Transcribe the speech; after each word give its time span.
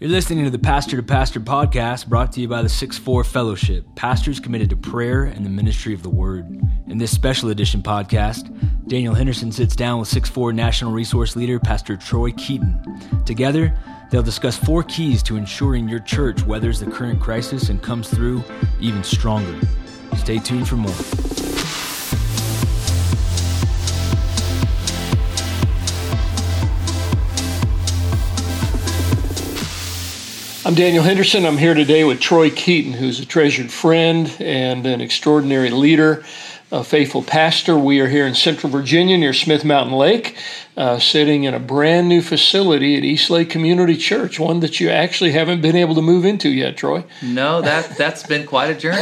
You're 0.00 0.08
listening 0.08 0.44
to 0.46 0.50
the 0.50 0.58
Pastor 0.58 0.96
to 0.96 1.02
Pastor 1.02 1.40
podcast 1.40 2.06
brought 2.06 2.32
to 2.32 2.40
you 2.40 2.48
by 2.48 2.62
the 2.62 2.70
6 2.70 2.96
4 2.96 3.22
Fellowship, 3.22 3.84
pastors 3.96 4.40
committed 4.40 4.70
to 4.70 4.76
prayer 4.76 5.24
and 5.24 5.44
the 5.44 5.50
ministry 5.50 5.92
of 5.92 6.02
the 6.02 6.08
Word. 6.08 6.58
In 6.86 6.96
this 6.96 7.10
special 7.10 7.50
edition 7.50 7.82
podcast, 7.82 8.48
Daniel 8.88 9.12
Henderson 9.12 9.52
sits 9.52 9.76
down 9.76 9.98
with 9.98 10.08
6 10.08 10.30
4 10.30 10.54
National 10.54 10.90
Resource 10.90 11.36
Leader 11.36 11.60
Pastor 11.60 11.98
Troy 11.98 12.32
Keaton. 12.32 12.82
Together, 13.26 13.78
they'll 14.10 14.22
discuss 14.22 14.56
four 14.56 14.82
keys 14.84 15.22
to 15.24 15.36
ensuring 15.36 15.86
your 15.86 16.00
church 16.00 16.44
weathers 16.44 16.80
the 16.80 16.90
current 16.90 17.20
crisis 17.20 17.68
and 17.68 17.82
comes 17.82 18.08
through 18.08 18.42
even 18.80 19.04
stronger. 19.04 19.60
Stay 20.16 20.38
tuned 20.38 20.66
for 20.66 20.76
more. 20.76 21.69
I'm 30.70 30.76
Daniel 30.76 31.02
Henderson. 31.02 31.46
I'm 31.46 31.58
here 31.58 31.74
today 31.74 32.04
with 32.04 32.20
Troy 32.20 32.48
Keaton, 32.48 32.92
who's 32.92 33.18
a 33.18 33.26
treasured 33.26 33.72
friend 33.72 34.32
and 34.38 34.86
an 34.86 35.00
extraordinary 35.00 35.70
leader, 35.70 36.24
a 36.70 36.84
faithful 36.84 37.24
pastor. 37.24 37.76
We 37.76 37.98
are 37.98 38.06
here 38.06 38.24
in 38.24 38.36
Central 38.36 38.70
Virginia 38.70 39.18
near 39.18 39.32
Smith 39.32 39.64
Mountain 39.64 39.96
Lake, 39.96 40.36
uh, 40.80 40.98
sitting 40.98 41.44
in 41.44 41.52
a 41.52 41.58
brand 41.58 42.08
new 42.08 42.22
facility 42.22 42.96
at 42.96 43.04
East 43.04 43.28
Lake 43.28 43.50
Community 43.50 43.98
Church, 43.98 44.40
one 44.40 44.60
that 44.60 44.80
you 44.80 44.88
actually 44.88 45.32
haven't 45.32 45.60
been 45.60 45.76
able 45.76 45.94
to 45.94 46.00
move 46.00 46.24
into 46.24 46.48
yet, 46.48 46.78
Troy. 46.78 47.04
No, 47.20 47.60
that 47.60 47.98
that's 47.98 48.22
been 48.22 48.46
quite 48.46 48.70
a 48.70 48.74
journey. 48.74 48.96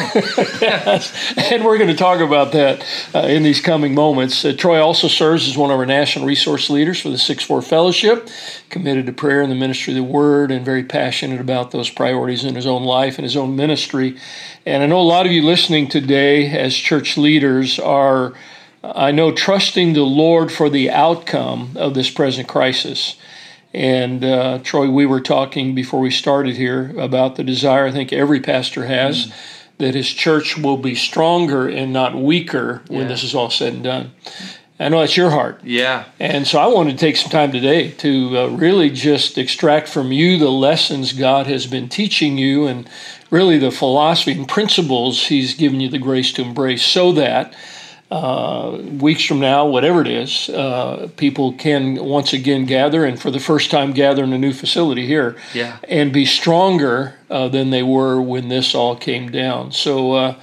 yes, 0.61 1.33
and 1.53 1.65
we're 1.65 1.79
going 1.79 1.89
to 1.89 1.97
talk 1.97 2.19
about 2.19 2.51
that 2.51 2.85
uh, 3.15 3.21
in 3.21 3.45
these 3.45 3.61
coming 3.61 3.95
moments. 3.95 4.45
Uh, 4.45 4.55
Troy 4.59 4.83
also 4.83 5.07
serves 5.07 5.47
as 5.47 5.57
one 5.57 5.71
of 5.71 5.79
our 5.79 5.87
national 5.87 6.27
resource 6.27 6.69
leaders 6.69 7.01
for 7.01 7.11
the 7.11 7.19
6 7.19 7.45
4 7.45 7.63
Fellowship, 7.63 8.29
committed 8.71 9.07
to 9.07 9.13
prayer 9.13 9.41
and 9.41 9.53
the 9.53 9.55
ministry 9.55 9.93
of 9.93 9.99
the 9.99 10.03
Word, 10.03 10.51
and 10.51 10.65
very 10.65 10.83
passionate 10.83 11.41
about 11.41 11.71
those 11.71 11.89
priorities 11.91 12.43
in 12.43 12.57
his 12.57 12.67
own 12.67 12.83
life 12.83 13.19
and 13.19 13.25
his 13.25 13.37
own 13.37 13.55
ministry. 13.55 14.19
And 14.67 14.83
I 14.83 14.87
know 14.87 14.99
a 14.99 15.03
lot 15.03 15.27
of 15.27 15.33
you 15.33 15.43
listening 15.43 15.87
today 15.87 16.51
as 16.51 16.75
church 16.75 17.17
leaders 17.17 17.79
are 17.79 18.35
I 18.83 19.11
know 19.11 19.33
trusting 19.33 19.93
the 19.93 20.03
Lord 20.03 20.53
for 20.53 20.71
the 20.71 20.91
outcome 20.91 21.73
of 21.77 21.95
this 21.95 22.11
present 22.11 22.49
crisis. 22.49 23.17
And 23.75 24.25
uh, 24.25 24.59
Troy, 24.63 24.91
we 24.91 25.05
were 25.05 25.21
talking 25.21 25.75
before 25.75 26.01
we 26.01 26.11
started 26.11 26.57
here 26.57 26.95
about 26.99 27.37
the 27.37 27.45
desire 27.45 27.87
I 27.87 27.93
think 27.93 28.13
every 28.13 28.41
pastor 28.41 28.87
has 28.87 29.27
mm. 29.27 29.33
that 29.79 29.95
his 29.95 30.09
church 30.09 30.57
will 30.57 30.79
be 30.79 30.95
stronger 30.95 31.69
and 31.69 31.93
not 31.93 32.15
weaker 32.15 32.83
when 32.89 33.09
this 33.09 33.23
is 33.23 33.35
all 33.35 33.51
said 33.51 33.75
and 33.75 33.85
done. 33.85 34.13
I 34.81 34.89
know 34.89 35.01
that's 35.01 35.17
your 35.17 35.31
heart. 35.31 35.61
Yeah. 35.65 36.05
And 36.21 36.47
so 36.47 36.61
I 36.61 36.69
wanted 36.69 36.93
to 36.93 36.99
take 36.99 37.17
some 37.17 37.33
time 37.33 37.51
today 37.51 37.91
to 37.93 38.39
uh, 38.39 38.47
really 38.49 38.91
just 38.91 39.37
extract 39.37 39.89
from 39.89 40.13
you 40.13 40.39
the 40.39 40.51
lessons 40.51 41.13
God 41.13 41.49
has 41.49 41.67
been 41.67 41.89
teaching 41.89 42.39
you 42.39 42.69
and 42.69 42.89
really 43.29 43.59
the 43.59 43.73
philosophy 43.73 44.33
and 44.33 44.49
principles 44.49 45.27
He's 45.27 45.55
given 45.55 45.81
you 45.81 45.89
the 45.89 45.99
grace 45.99 46.33
to 46.35 46.43
embrace 46.43 46.85
so 46.85 47.11
that 47.13 47.55
uh, 48.11 48.79
weeks 49.01 49.23
from 49.25 49.39
now, 49.41 49.67
whatever 49.67 50.01
it 50.01 50.09
is, 50.09 50.49
uh, 50.49 51.09
people 51.17 51.53
can 51.53 51.97
once 51.97 52.33
again 52.33 52.65
gather 52.65 53.05
and 53.05 53.21
for 53.21 53.31
the 53.31 53.39
first 53.39 53.71
time 53.71 53.93
gather 53.93 54.25
in 54.25 54.33
a 54.33 54.39
new 54.39 54.53
facility 54.53 55.07
here 55.07 55.37
yeah. 55.53 55.77
and 55.89 56.13
be 56.13 56.25
stronger 56.25 57.17
uh, 57.31 57.49
than 57.49 57.71
they 57.71 57.83
were 57.83 58.21
when 58.21 58.49
this 58.49 58.75
all 58.75 58.97
came 58.97 59.31
down. 59.31 59.73
So, 59.73 60.13
uh, 60.13 60.35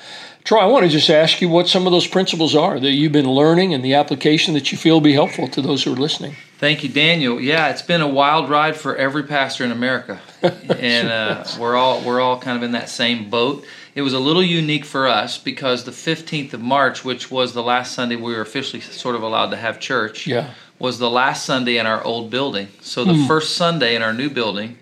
Troy, 0.44 0.60
I 0.60 0.66
want 0.68 0.86
to 0.86 0.90
just 0.90 1.10
ask 1.10 1.42
you 1.42 1.50
what 1.50 1.68
some 1.68 1.88
of 1.88 1.92
those 1.92 2.06
principles 2.06 2.56
are 2.56 2.80
that 2.80 2.92
you've 2.92 3.12
been 3.12 3.30
learning 3.30 3.74
and 3.74 3.84
the 3.84 3.96
application 3.96 4.54
that 4.54 4.72
you 4.72 4.78
feel 4.78 4.98
will 4.98 5.02
be 5.02 5.14
helpful 5.14 5.48
to 5.48 5.60
those 5.60 5.84
who 5.84 5.94
are 5.94 5.98
listening. 5.98 6.36
Thank 6.60 6.84
you, 6.84 6.90
Daniel. 6.90 7.42
Yeah, 7.42 7.70
it's 7.70 7.82
been 7.82 8.02
a 8.02 8.08
wild 8.08 8.48
ride 8.48 8.76
for 8.76 8.96
every 8.96 9.24
pastor 9.24 9.66
in 9.66 9.72
America, 9.72 10.22
and 10.42 11.10
uh, 11.10 11.44
we're 11.60 11.76
all 11.76 12.02
we're 12.06 12.22
all 12.22 12.40
kind 12.40 12.56
of 12.56 12.64
in 12.64 12.72
that 12.74 12.90
same 12.90 13.30
boat. 13.30 13.66
It 13.96 14.02
was 14.02 14.12
a 14.12 14.20
little 14.20 14.44
unique 14.44 14.84
for 14.84 15.08
us 15.08 15.38
because 15.38 15.86
the 15.86 15.92
15th 15.92 16.54
of 16.54 16.62
March, 16.62 17.06
which 17.06 17.32
was 17.32 17.54
the 17.54 17.64
last 17.64 17.94
Sunday 17.94 18.18
we 18.18 18.34
were 18.34 18.42
officially 18.42 18.82
sort 18.82 19.16
of 19.16 19.24
allowed 19.24 19.52
to 19.52 19.58
have 19.58 19.80
church, 19.80 20.28
yeah. 20.28 20.52
was 20.78 21.00
the 21.00 21.10
last 21.10 21.46
Sunday 21.46 21.78
in 21.78 21.88
our 21.88 22.04
old 22.04 22.30
building. 22.30 22.68
So 22.82 23.06
the 23.06 23.14
mm. 23.14 23.28
first 23.28 23.56
Sunday 23.56 23.96
in 23.96 24.02
our 24.02 24.14
new 24.14 24.30
building 24.30 24.78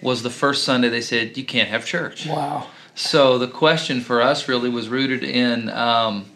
was 0.00 0.22
the 0.22 0.30
first 0.30 0.62
Sunday 0.62 0.88
they 0.88 1.00
said, 1.00 1.36
you 1.36 1.44
can't 1.44 1.68
have 1.70 1.84
church. 1.84 2.26
Wow. 2.26 2.68
So 2.94 3.36
the 3.38 3.48
question 3.48 4.00
for 4.00 4.22
us 4.22 4.46
really 4.46 4.68
was 4.68 4.88
rooted 4.88 5.24
in 5.24 5.68
um, 5.70 6.26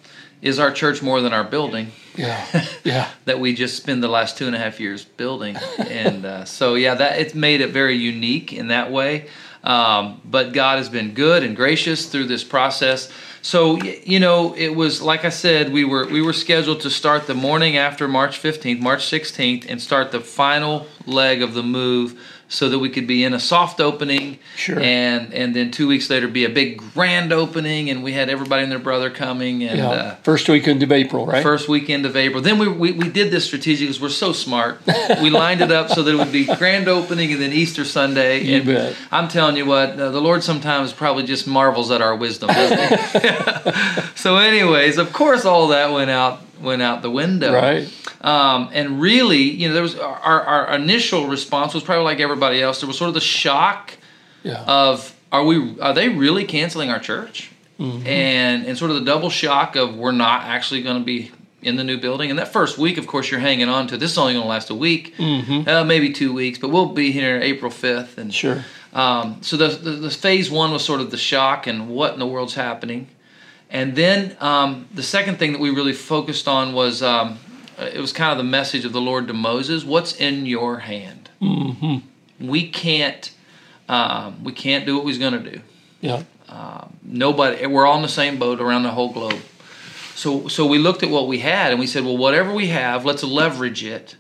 is 0.42 0.58
our 0.58 0.72
church 0.72 1.02
more 1.02 1.20
than 1.20 1.32
our 1.32 1.44
building? 1.44 1.92
Yeah, 2.16 2.66
yeah. 2.84 3.10
that 3.26 3.40
we 3.40 3.54
just 3.54 3.76
spend 3.76 4.02
the 4.02 4.08
last 4.08 4.38
two 4.38 4.46
and 4.46 4.56
a 4.56 4.58
half 4.58 4.80
years 4.80 5.04
building, 5.04 5.56
and 5.78 6.24
uh, 6.24 6.44
so 6.44 6.74
yeah, 6.74 6.94
that 6.94 7.18
it's 7.18 7.34
made 7.34 7.60
it 7.60 7.70
very 7.70 7.94
unique 7.94 8.52
in 8.52 8.68
that 8.68 8.90
way. 8.90 9.28
Um, 9.66 10.20
but 10.24 10.52
God 10.52 10.78
has 10.78 10.88
been 10.88 11.12
good 11.12 11.42
and 11.42 11.56
gracious 11.56 12.06
through 12.06 12.26
this 12.26 12.44
process. 12.44 13.10
So 13.42 13.82
you 13.82 14.20
know, 14.20 14.54
it 14.56 14.74
was 14.74 15.02
like 15.02 15.24
I 15.24 15.28
said, 15.28 15.72
we 15.72 15.84
were 15.84 16.06
we 16.06 16.22
were 16.22 16.32
scheduled 16.32 16.80
to 16.82 16.90
start 16.90 17.26
the 17.26 17.34
morning 17.34 17.76
after 17.76 18.06
March 18.06 18.40
15th, 18.40 18.80
March 18.80 19.00
16th, 19.00 19.66
and 19.68 19.82
start 19.82 20.12
the 20.12 20.20
final 20.20 20.86
leg 21.04 21.42
of 21.42 21.54
the 21.54 21.64
move 21.64 22.20
so 22.48 22.68
that 22.68 22.78
we 22.78 22.88
could 22.88 23.06
be 23.06 23.24
in 23.24 23.34
a 23.34 23.40
soft 23.40 23.80
opening 23.80 24.38
sure. 24.54 24.78
and 24.78 25.34
and 25.34 25.54
then 25.54 25.70
two 25.70 25.88
weeks 25.88 26.08
later 26.08 26.28
be 26.28 26.44
a 26.44 26.48
big 26.48 26.78
grand 26.92 27.32
opening 27.32 27.90
and 27.90 28.04
we 28.04 28.12
had 28.12 28.28
everybody 28.28 28.62
and 28.62 28.70
their 28.70 28.78
brother 28.78 29.10
coming 29.10 29.64
and 29.64 29.78
yeah. 29.78 29.88
uh, 29.88 30.14
first 30.16 30.48
weekend 30.48 30.82
of 30.82 30.92
april 30.92 31.26
right 31.26 31.42
first 31.42 31.68
weekend 31.68 32.06
of 32.06 32.16
april 32.16 32.40
then 32.40 32.58
we, 32.58 32.68
we, 32.68 32.92
we 32.92 33.08
did 33.08 33.32
this 33.32 33.44
strategically 33.44 33.86
because 33.86 34.00
we're 34.00 34.08
so 34.08 34.32
smart 34.32 34.80
we 35.20 35.28
lined 35.28 35.60
it 35.60 35.72
up 35.72 35.88
so 35.90 36.02
that 36.02 36.14
it 36.14 36.16
would 36.16 36.32
be 36.32 36.44
grand 36.56 36.86
opening 36.86 37.32
and 37.32 37.42
then 37.42 37.52
easter 37.52 37.84
sunday 37.84 38.40
you 38.42 38.56
and 38.56 38.66
bet. 38.66 38.96
i'm 39.10 39.28
telling 39.28 39.56
you 39.56 39.66
what 39.66 39.98
uh, 39.98 40.10
the 40.10 40.20
lord 40.20 40.42
sometimes 40.42 40.92
probably 40.92 41.24
just 41.24 41.48
marvels 41.48 41.90
at 41.90 42.00
our 42.00 42.14
wisdom 42.14 42.48
so 44.14 44.36
anyways 44.36 44.98
of 44.98 45.12
course 45.12 45.44
all 45.44 45.68
that 45.68 45.92
went 45.92 46.10
out 46.10 46.40
went 46.60 46.82
out 46.82 47.02
the 47.02 47.10
window 47.10 47.52
right 47.52 47.88
um, 48.26 48.70
and 48.72 49.00
really, 49.00 49.42
you 49.42 49.68
know, 49.68 49.74
there 49.74 49.82
was 49.82 49.96
our, 49.96 50.42
our 50.42 50.74
initial 50.74 51.28
response 51.28 51.74
was 51.74 51.84
probably 51.84 52.04
like 52.04 52.18
everybody 52.18 52.60
else. 52.60 52.80
There 52.80 52.88
was 52.88 52.98
sort 52.98 53.08
of 53.08 53.14
the 53.14 53.20
shock 53.20 53.92
yeah. 54.42 54.64
of 54.66 55.14
are 55.30 55.44
we 55.44 55.78
are 55.80 55.92
they 55.92 56.08
really 56.08 56.44
canceling 56.44 56.90
our 56.90 56.98
church? 56.98 57.52
Mm-hmm. 57.78 58.06
And 58.06 58.66
and 58.66 58.76
sort 58.76 58.90
of 58.90 58.96
the 58.96 59.04
double 59.04 59.30
shock 59.30 59.76
of 59.76 59.96
we're 59.96 60.12
not 60.12 60.44
actually 60.44 60.82
going 60.82 60.98
to 60.98 61.04
be 61.04 61.30
in 61.62 61.76
the 61.76 61.84
new 61.84 61.98
building. 61.98 62.30
And 62.30 62.38
that 62.40 62.48
first 62.48 62.78
week, 62.78 62.98
of 62.98 63.06
course, 63.06 63.30
you're 63.30 63.40
hanging 63.40 63.68
on 63.68 63.86
to. 63.88 63.96
This 63.96 64.12
is 64.12 64.18
only 64.18 64.32
going 64.32 64.44
to 64.44 64.48
last 64.48 64.70
a 64.70 64.74
week, 64.74 65.14
mm-hmm. 65.16 65.68
uh, 65.68 65.84
maybe 65.84 66.12
two 66.12 66.32
weeks, 66.32 66.58
but 66.58 66.70
we'll 66.70 66.86
be 66.86 67.12
here 67.12 67.40
April 67.40 67.70
5th. 67.70 68.18
And 68.18 68.32
sure. 68.32 68.64
Um, 68.92 69.38
so 69.42 69.56
the, 69.56 69.68
the, 69.68 69.90
the 69.90 70.10
phase 70.10 70.50
one 70.50 70.72
was 70.72 70.84
sort 70.84 71.00
of 71.00 71.10
the 71.10 71.16
shock 71.16 71.66
and 71.66 71.88
what 71.88 72.12
in 72.12 72.18
the 72.18 72.26
world's 72.26 72.54
happening. 72.54 73.08
And 73.70 73.96
then 73.96 74.36
um, 74.40 74.88
the 74.94 75.02
second 75.02 75.38
thing 75.38 75.52
that 75.52 75.60
we 75.60 75.70
really 75.70 75.92
focused 75.92 76.46
on 76.46 76.72
was 76.72 77.02
um, 77.02 77.38
it 77.78 78.00
was 78.00 78.12
kind 78.12 78.32
of 78.32 78.38
the 78.38 78.44
message 78.44 78.84
of 78.84 78.92
the 78.92 79.00
Lord 79.00 79.26
to 79.28 79.32
Moses. 79.34 79.84
What's 79.84 80.14
in 80.16 80.46
your 80.46 80.78
hand? 80.78 81.30
Mm-hmm. 81.42 82.46
We 82.46 82.68
can't. 82.68 83.32
Um, 83.88 84.42
we 84.42 84.52
can't 84.52 84.84
do 84.86 84.96
what 84.96 85.06
He's 85.06 85.18
going 85.18 85.44
to 85.44 85.50
do. 85.50 85.60
Yeah. 86.00 86.22
Um, 86.48 86.96
nobody. 87.02 87.66
We're 87.66 87.86
all 87.86 87.96
in 87.96 88.02
the 88.02 88.08
same 88.08 88.38
boat 88.38 88.60
around 88.60 88.84
the 88.84 88.90
whole 88.90 89.12
globe. 89.12 89.40
So, 90.14 90.48
so 90.48 90.66
we 90.66 90.78
looked 90.78 91.02
at 91.02 91.10
what 91.10 91.28
we 91.28 91.40
had 91.40 91.72
and 91.72 91.78
we 91.78 91.86
said, 91.86 92.04
well, 92.04 92.16
whatever 92.16 92.52
we 92.52 92.68
have, 92.68 93.04
let's 93.04 93.22
leverage 93.22 93.84
it 93.84 94.16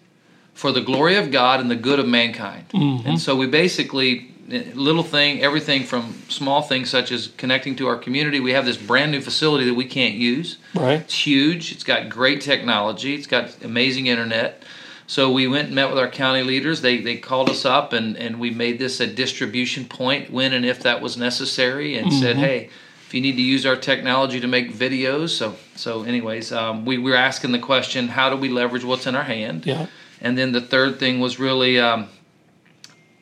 for 0.52 0.70
the 0.70 0.82
glory 0.82 1.16
of 1.16 1.30
God 1.30 1.58
and 1.58 1.70
the 1.70 1.76
good 1.76 1.98
of 1.98 2.06
mankind. 2.06 2.68
Mm-hmm. 2.68 3.08
And 3.08 3.20
so 3.20 3.34
we 3.34 3.46
basically 3.46 4.30
little 4.48 5.02
thing, 5.02 5.42
everything 5.42 5.84
from 5.84 6.14
small 6.28 6.62
things 6.62 6.88
such 6.90 7.10
as 7.12 7.28
connecting 7.36 7.76
to 7.76 7.88
our 7.88 7.96
community. 7.96 8.40
We 8.40 8.52
have 8.52 8.64
this 8.64 8.76
brand 8.76 9.12
new 9.12 9.20
facility 9.20 9.64
that 9.66 9.74
we 9.74 9.84
can't 9.84 10.14
use. 10.14 10.58
Right. 10.74 11.00
It's 11.00 11.26
huge. 11.26 11.72
It's 11.72 11.84
got 11.84 12.08
great 12.08 12.40
technology. 12.40 13.14
It's 13.14 13.26
got 13.26 13.62
amazing 13.62 14.06
internet. 14.06 14.62
So 15.08 15.30
we 15.30 15.46
went 15.46 15.66
and 15.66 15.74
met 15.74 15.88
with 15.88 15.98
our 15.98 16.08
county 16.08 16.42
leaders. 16.42 16.80
They 16.80 17.00
they 17.00 17.16
called 17.16 17.48
us 17.48 17.64
up 17.64 17.92
and 17.92 18.16
and 18.16 18.40
we 18.40 18.50
made 18.50 18.78
this 18.78 19.00
a 19.00 19.06
distribution 19.06 19.84
point 19.84 20.30
when 20.30 20.52
and 20.52 20.64
if 20.64 20.80
that 20.80 21.00
was 21.00 21.16
necessary, 21.16 21.96
and 21.96 22.08
mm-hmm. 22.08 22.20
said, 22.20 22.36
hey. 22.36 22.70
If 23.06 23.14
you 23.14 23.20
need 23.20 23.36
to 23.36 23.42
use 23.42 23.64
our 23.64 23.76
technology 23.76 24.40
to 24.40 24.48
make 24.48 24.74
videos, 24.74 25.28
so 25.28 25.54
so 25.76 26.02
anyways, 26.02 26.50
um, 26.50 26.84
we, 26.84 26.98
we 26.98 27.12
were 27.12 27.16
asking 27.16 27.52
the 27.52 27.60
question, 27.60 28.08
how 28.08 28.30
do 28.30 28.36
we 28.36 28.48
leverage 28.48 28.82
what's 28.82 29.06
in 29.06 29.14
our 29.14 29.22
hand? 29.22 29.64
Yeah. 29.64 29.86
And 30.20 30.36
then 30.36 30.50
the 30.50 30.60
third 30.60 30.98
thing 30.98 31.20
was 31.20 31.38
really 31.38 31.78
um, 31.78 32.08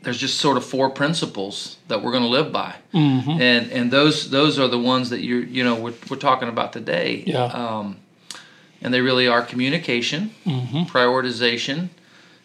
there's 0.05 0.19
just 0.19 0.39
sort 0.39 0.57
of 0.57 0.65
four 0.65 0.91
principles 0.91 1.79
that 1.89 2.03
we're 2.03 2.13
going 2.13 2.23
to 2.23 2.29
live 2.29 2.53
by, 2.53 2.75
mm-hmm. 2.93 3.31
and 3.31 3.71
and 3.73 3.91
those 3.91 4.31
those 4.31 4.59
are 4.59 4.69
the 4.69 4.79
ones 4.79 5.11
that 5.11 5.21
you 5.21 5.39
you 5.39 5.65
know 5.65 5.75
we're, 5.75 5.95
we're 6.09 6.17
talking 6.17 6.49
about 6.49 6.73
today. 6.73 7.25
Yeah. 7.27 7.45
Um, 7.45 7.97
and 8.83 8.93
they 8.93 9.01
really 9.01 9.27
are 9.27 9.43
communication, 9.43 10.35
mm-hmm. 10.45 10.83
prioritization, 10.83 11.89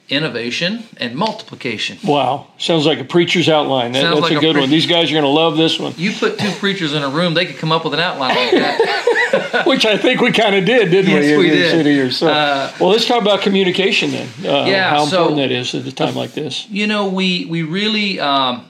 innovation, 0.10 0.84
and 0.98 1.16
multiplication. 1.16 1.98
Wow, 2.04 2.48
sounds 2.58 2.86
like 2.86 3.00
a 3.00 3.04
preacher's 3.04 3.48
outline. 3.48 3.92
That, 3.92 4.04
that's 4.04 4.22
like 4.22 4.32
a 4.32 4.40
good 4.40 4.54
pre- 4.54 4.62
one. 4.62 4.70
These 4.70 4.88
guys 4.88 5.10
are 5.12 5.14
going 5.14 5.24
to 5.24 5.30
love 5.30 5.58
this 5.58 5.80
one. 5.80 5.94
You 5.98 6.12
put 6.12 6.40
two 6.40 6.52
preachers 6.54 6.94
in 6.94 7.04
a 7.04 7.10
room, 7.10 7.34
they 7.34 7.46
could 7.46 7.58
come 7.58 7.72
up 7.72 7.84
with 7.84 7.94
an 7.94 8.00
outline 8.00 8.36
like 8.36 8.52
that. 8.52 9.64
Which 9.68 9.86
I 9.86 9.98
think 9.98 10.22
we 10.22 10.32
kind 10.32 10.56
of 10.56 10.66
did, 10.66 10.90
didn't 10.90 11.12
yes, 11.12 11.38
we? 11.38 11.38
we 11.38 11.50
did. 11.50 11.72
City 11.72 11.94
here. 11.94 12.12
So, 12.12 12.28
uh, 12.28 12.74
well, 12.80 12.90
let's 12.90 13.06
talk 13.06 13.22
about 13.22 13.42
communication 13.42 14.12
then. 14.12 14.28
Uh, 14.40 14.66
yeah, 14.66 14.90
how 14.90 15.06
so, 15.06 15.22
important 15.22 15.38
that 15.38 15.52
is 15.52 15.76
at 15.76 15.86
a 15.86 15.92
time 15.92 16.16
like 16.16 16.34
this. 16.34 16.68
You 16.70 16.88
know, 16.88 17.08
we 17.08 17.46
we 17.46 17.62
really 17.62 18.20
um, 18.20 18.66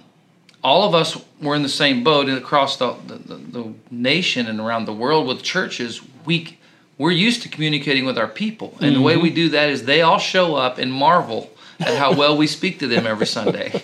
all 0.63 0.88
of 0.88 0.94
us 0.94 1.21
were 1.42 1.56
in 1.56 1.63
the 1.63 1.69
same 1.69 2.03
boat 2.03 2.27
across 2.30 2.77
the, 2.77 2.95
the, 3.07 3.15
the 3.35 3.74
nation 3.89 4.47
and 4.47 4.59
around 4.59 4.85
the 4.85 4.94
world 4.94 5.27
with 5.27 5.42
churches. 5.42 6.01
We 6.25 6.58
we're 6.99 7.11
used 7.11 7.41
to 7.41 7.49
communicating 7.49 8.05
with 8.05 8.17
our 8.17 8.27
people, 8.27 8.77
and 8.81 8.95
the 8.95 9.01
way 9.01 9.17
we 9.17 9.31
do 9.31 9.49
that 9.49 9.69
is 9.69 9.85
they 9.85 10.01
all 10.01 10.19
show 10.19 10.55
up 10.55 10.77
and 10.77 10.93
marvel 10.93 11.49
at 11.79 11.97
how 11.97 12.13
well 12.13 12.37
we 12.37 12.45
speak 12.45 12.79
to 12.79 12.87
them 12.87 13.07
every 13.07 13.25
Sunday, 13.25 13.81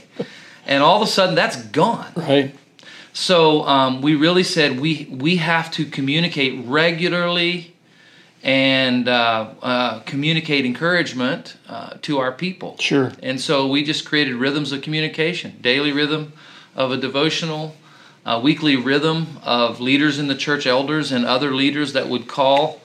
and 0.67 0.83
all 0.83 1.01
of 1.01 1.07
a 1.07 1.09
sudden 1.09 1.33
that's 1.33 1.55
gone. 1.67 2.11
Right. 2.15 2.53
So 3.13 3.63
um, 3.63 4.01
we 4.01 4.15
really 4.15 4.43
said 4.43 4.79
we 4.81 5.07
we 5.09 5.37
have 5.37 5.71
to 5.71 5.85
communicate 5.85 6.65
regularly 6.65 7.73
and 8.43 9.07
uh, 9.07 9.49
uh, 9.63 9.99
communicate 10.01 10.65
encouragement 10.65 11.57
uh, 11.69 11.97
to 12.01 12.19
our 12.19 12.33
people. 12.33 12.77
Sure. 12.79 13.13
And 13.23 13.39
so 13.39 13.67
we 13.67 13.83
just 13.83 14.05
created 14.05 14.35
rhythms 14.35 14.71
of 14.71 14.81
communication, 14.81 15.57
daily 15.61 15.93
rhythm 15.93 16.33
of 16.75 16.91
a 16.91 16.97
devotional, 16.97 17.75
a 18.25 18.39
weekly 18.39 18.75
rhythm 18.75 19.39
of 19.41 19.79
leaders 19.79 20.19
in 20.19 20.27
the 20.27 20.35
church, 20.35 20.67
elders 20.67 21.11
and 21.11 21.25
other 21.25 21.55
leaders 21.55 21.93
that 21.93 22.07
would 22.07 22.27
call 22.27 22.81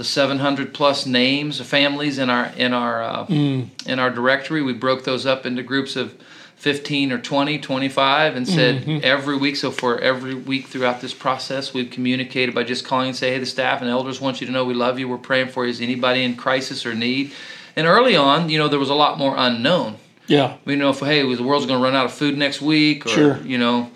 the 0.00 0.04
700 0.04 0.72
plus 0.72 1.04
names 1.04 1.60
of 1.60 1.66
families 1.66 2.16
in 2.18 2.30
our 2.30 2.50
in 2.56 2.72
our 2.72 3.02
uh, 3.02 3.26
Mm. 3.26 3.68
in 3.86 3.98
our 3.98 4.08
directory. 4.08 4.62
We 4.62 4.72
broke 4.72 5.04
those 5.04 5.26
up 5.26 5.44
into 5.44 5.62
groups 5.62 5.94
of 5.94 6.14
15 6.56 7.12
or 7.12 7.18
20, 7.18 7.58
25, 7.58 8.34
and 8.34 8.48
said 8.48 8.80
Mm-hmm. 8.82 8.98
every 9.02 9.36
week. 9.36 9.56
So 9.56 9.70
for 9.70 9.98
every 10.00 10.34
week 10.34 10.68
throughout 10.68 11.02
this 11.02 11.12
process, 11.12 11.74
we've 11.74 11.90
communicated 11.90 12.54
by 12.54 12.62
just 12.64 12.86
calling 12.86 13.08
and 13.08 13.16
say, 13.16 13.32
"Hey, 13.32 13.38
the 13.40 13.44
staff 13.44 13.82
and 13.82 13.90
elders 13.90 14.22
want 14.22 14.40
you 14.40 14.46
to 14.46 14.52
know 14.54 14.64
we 14.64 14.72
love 14.72 14.98
you. 14.98 15.06
We're 15.06 15.18
praying 15.18 15.48
for 15.48 15.64
you. 15.66 15.70
Is 15.70 15.82
anybody 15.82 16.22
in 16.22 16.34
crisis 16.34 16.86
or 16.86 16.94
need?" 16.94 17.32
And 17.76 17.86
early 17.86 18.16
on, 18.16 18.48
you 18.48 18.56
know, 18.58 18.68
there 18.68 18.78
was 18.78 18.88
a 18.88 18.94
lot 18.94 19.18
more 19.18 19.34
unknown. 19.36 19.96
Yeah. 20.28 20.54
We 20.64 20.76
know 20.76 20.88
if 20.90 21.00
hey, 21.00 21.20
the 21.34 21.42
world's 21.42 21.66
going 21.66 21.78
to 21.78 21.84
run 21.84 21.94
out 21.94 22.06
of 22.06 22.12
food 22.14 22.38
next 22.38 22.62
week, 22.62 23.04
or 23.04 23.10
Sure. 23.10 23.38
you 23.44 23.58
know. 23.58 23.90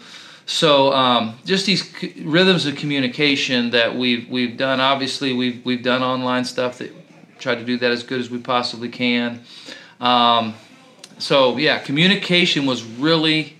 So 0.47 0.93
um, 0.93 1.39
just 1.45 1.67
these 1.67 1.91
c- 1.99 2.23
rhythms 2.23 2.67
of 2.67 2.77
communication 2.77 3.71
that 3.71 3.97
we've 3.97 4.29
we've 4.29 4.57
done. 4.57 4.81
Obviously, 4.81 5.33
we've 5.33 5.65
we've 5.65 5.83
done 5.83 6.03
online 6.03 6.45
stuff 6.45 6.79
that 6.79 6.93
tried 7.39 7.57
to 7.57 7.65
do 7.65 7.79
that 7.79 7.91
as 7.91 8.03
good 8.03 8.21
as 8.21 8.31
we 8.31 8.39
possibly 8.39 8.89
can. 8.89 9.43
Um, 10.01 10.55
so 11.19 11.57
yeah, 11.57 11.79
communication 11.79 12.67
was 12.67 12.85
really 12.85 13.57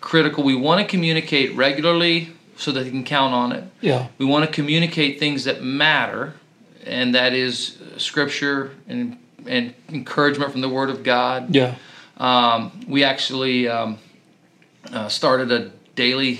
critical. 0.00 0.44
We 0.44 0.54
want 0.54 0.80
to 0.80 0.86
communicate 0.86 1.54
regularly 1.56 2.32
so 2.56 2.72
that 2.72 2.84
they 2.84 2.90
can 2.90 3.04
count 3.04 3.34
on 3.34 3.52
it. 3.52 3.64
Yeah. 3.80 4.08
We 4.18 4.26
want 4.26 4.44
to 4.44 4.50
communicate 4.50 5.18
things 5.18 5.44
that 5.44 5.62
matter, 5.62 6.34
and 6.84 7.14
that 7.14 7.32
is 7.32 7.78
uh, 7.80 7.98
scripture 7.98 8.72
and 8.86 9.18
and 9.46 9.72
encouragement 9.88 10.52
from 10.52 10.60
the 10.60 10.68
Word 10.68 10.90
of 10.90 11.02
God. 11.02 11.54
Yeah. 11.54 11.76
Um, 12.18 12.80
we 12.88 13.04
actually 13.04 13.68
um, 13.68 13.98
uh, 14.92 15.08
started 15.08 15.52
a 15.52 15.70
daily, 15.98 16.38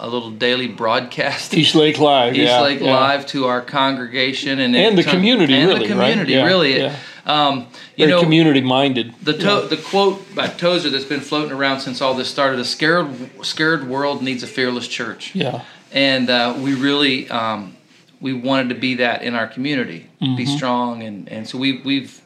a 0.00 0.08
little 0.08 0.30
daily 0.32 0.66
broadcast. 0.66 1.54
East 1.54 1.74
Lake 1.76 1.98
Live. 2.00 2.34
East 2.34 2.42
yeah. 2.50 2.60
Lake 2.62 2.80
yeah. 2.80 2.92
Live 2.92 3.26
to 3.26 3.46
our 3.46 3.60
congregation 3.62 4.58
and 4.58 4.74
And 4.74 4.98
the 4.98 5.04
community, 5.04 5.54
and 5.54 5.68
really, 5.68 5.86
the 5.86 5.92
community, 5.94 6.32
Yeah, 6.32 6.44
really. 6.46 6.76
yeah. 6.78 6.96
Um, 7.24 7.68
you 7.96 8.06
Very 8.06 8.10
know, 8.10 8.20
community 8.20 8.60
minded. 8.60 9.14
the 9.22 9.34
to- 9.34 9.66
the 9.70 9.76
quote 9.76 10.34
by 10.34 10.48
Tozer 10.48 10.90
that's 10.90 11.04
been 11.04 11.20
floating 11.20 11.52
around 11.52 11.78
since 11.80 12.00
all 12.02 12.14
this 12.14 12.28
started: 12.28 12.58
"A 12.58 12.64
scared 12.64 13.06
scared 13.42 13.86
world 13.88 14.22
needs 14.22 14.42
a 14.42 14.48
fearless 14.48 14.88
church." 14.88 15.32
Yeah. 15.32 15.60
and 15.92 16.28
uh, 16.28 16.54
we 16.58 16.74
really 16.74 17.30
um, 17.30 17.76
we 18.20 18.32
wanted 18.32 18.70
to 18.70 18.74
be 18.74 18.96
that 18.96 19.22
in 19.22 19.34
our 19.36 19.46
community, 19.46 20.08
be 20.18 20.26
Mm-hmm. 20.26 20.56
strong, 20.56 21.02
and 21.04 21.28
and 21.28 21.46
so 21.48 21.58
we 21.58 21.80
we've 21.84 22.20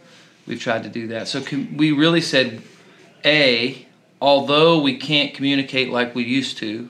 we've 0.46 0.60
tried 0.62 0.82
to 0.84 0.88
do 0.88 1.08
that. 1.08 1.28
So 1.28 1.42
com- 1.42 1.76
we 1.76 1.92
really 1.92 2.22
said, 2.22 2.62
a 3.22 3.85
although 4.26 4.80
we 4.80 4.96
can't 4.96 5.32
communicate 5.32 5.88
like 5.90 6.14
we 6.14 6.24
used 6.24 6.58
to, 6.58 6.88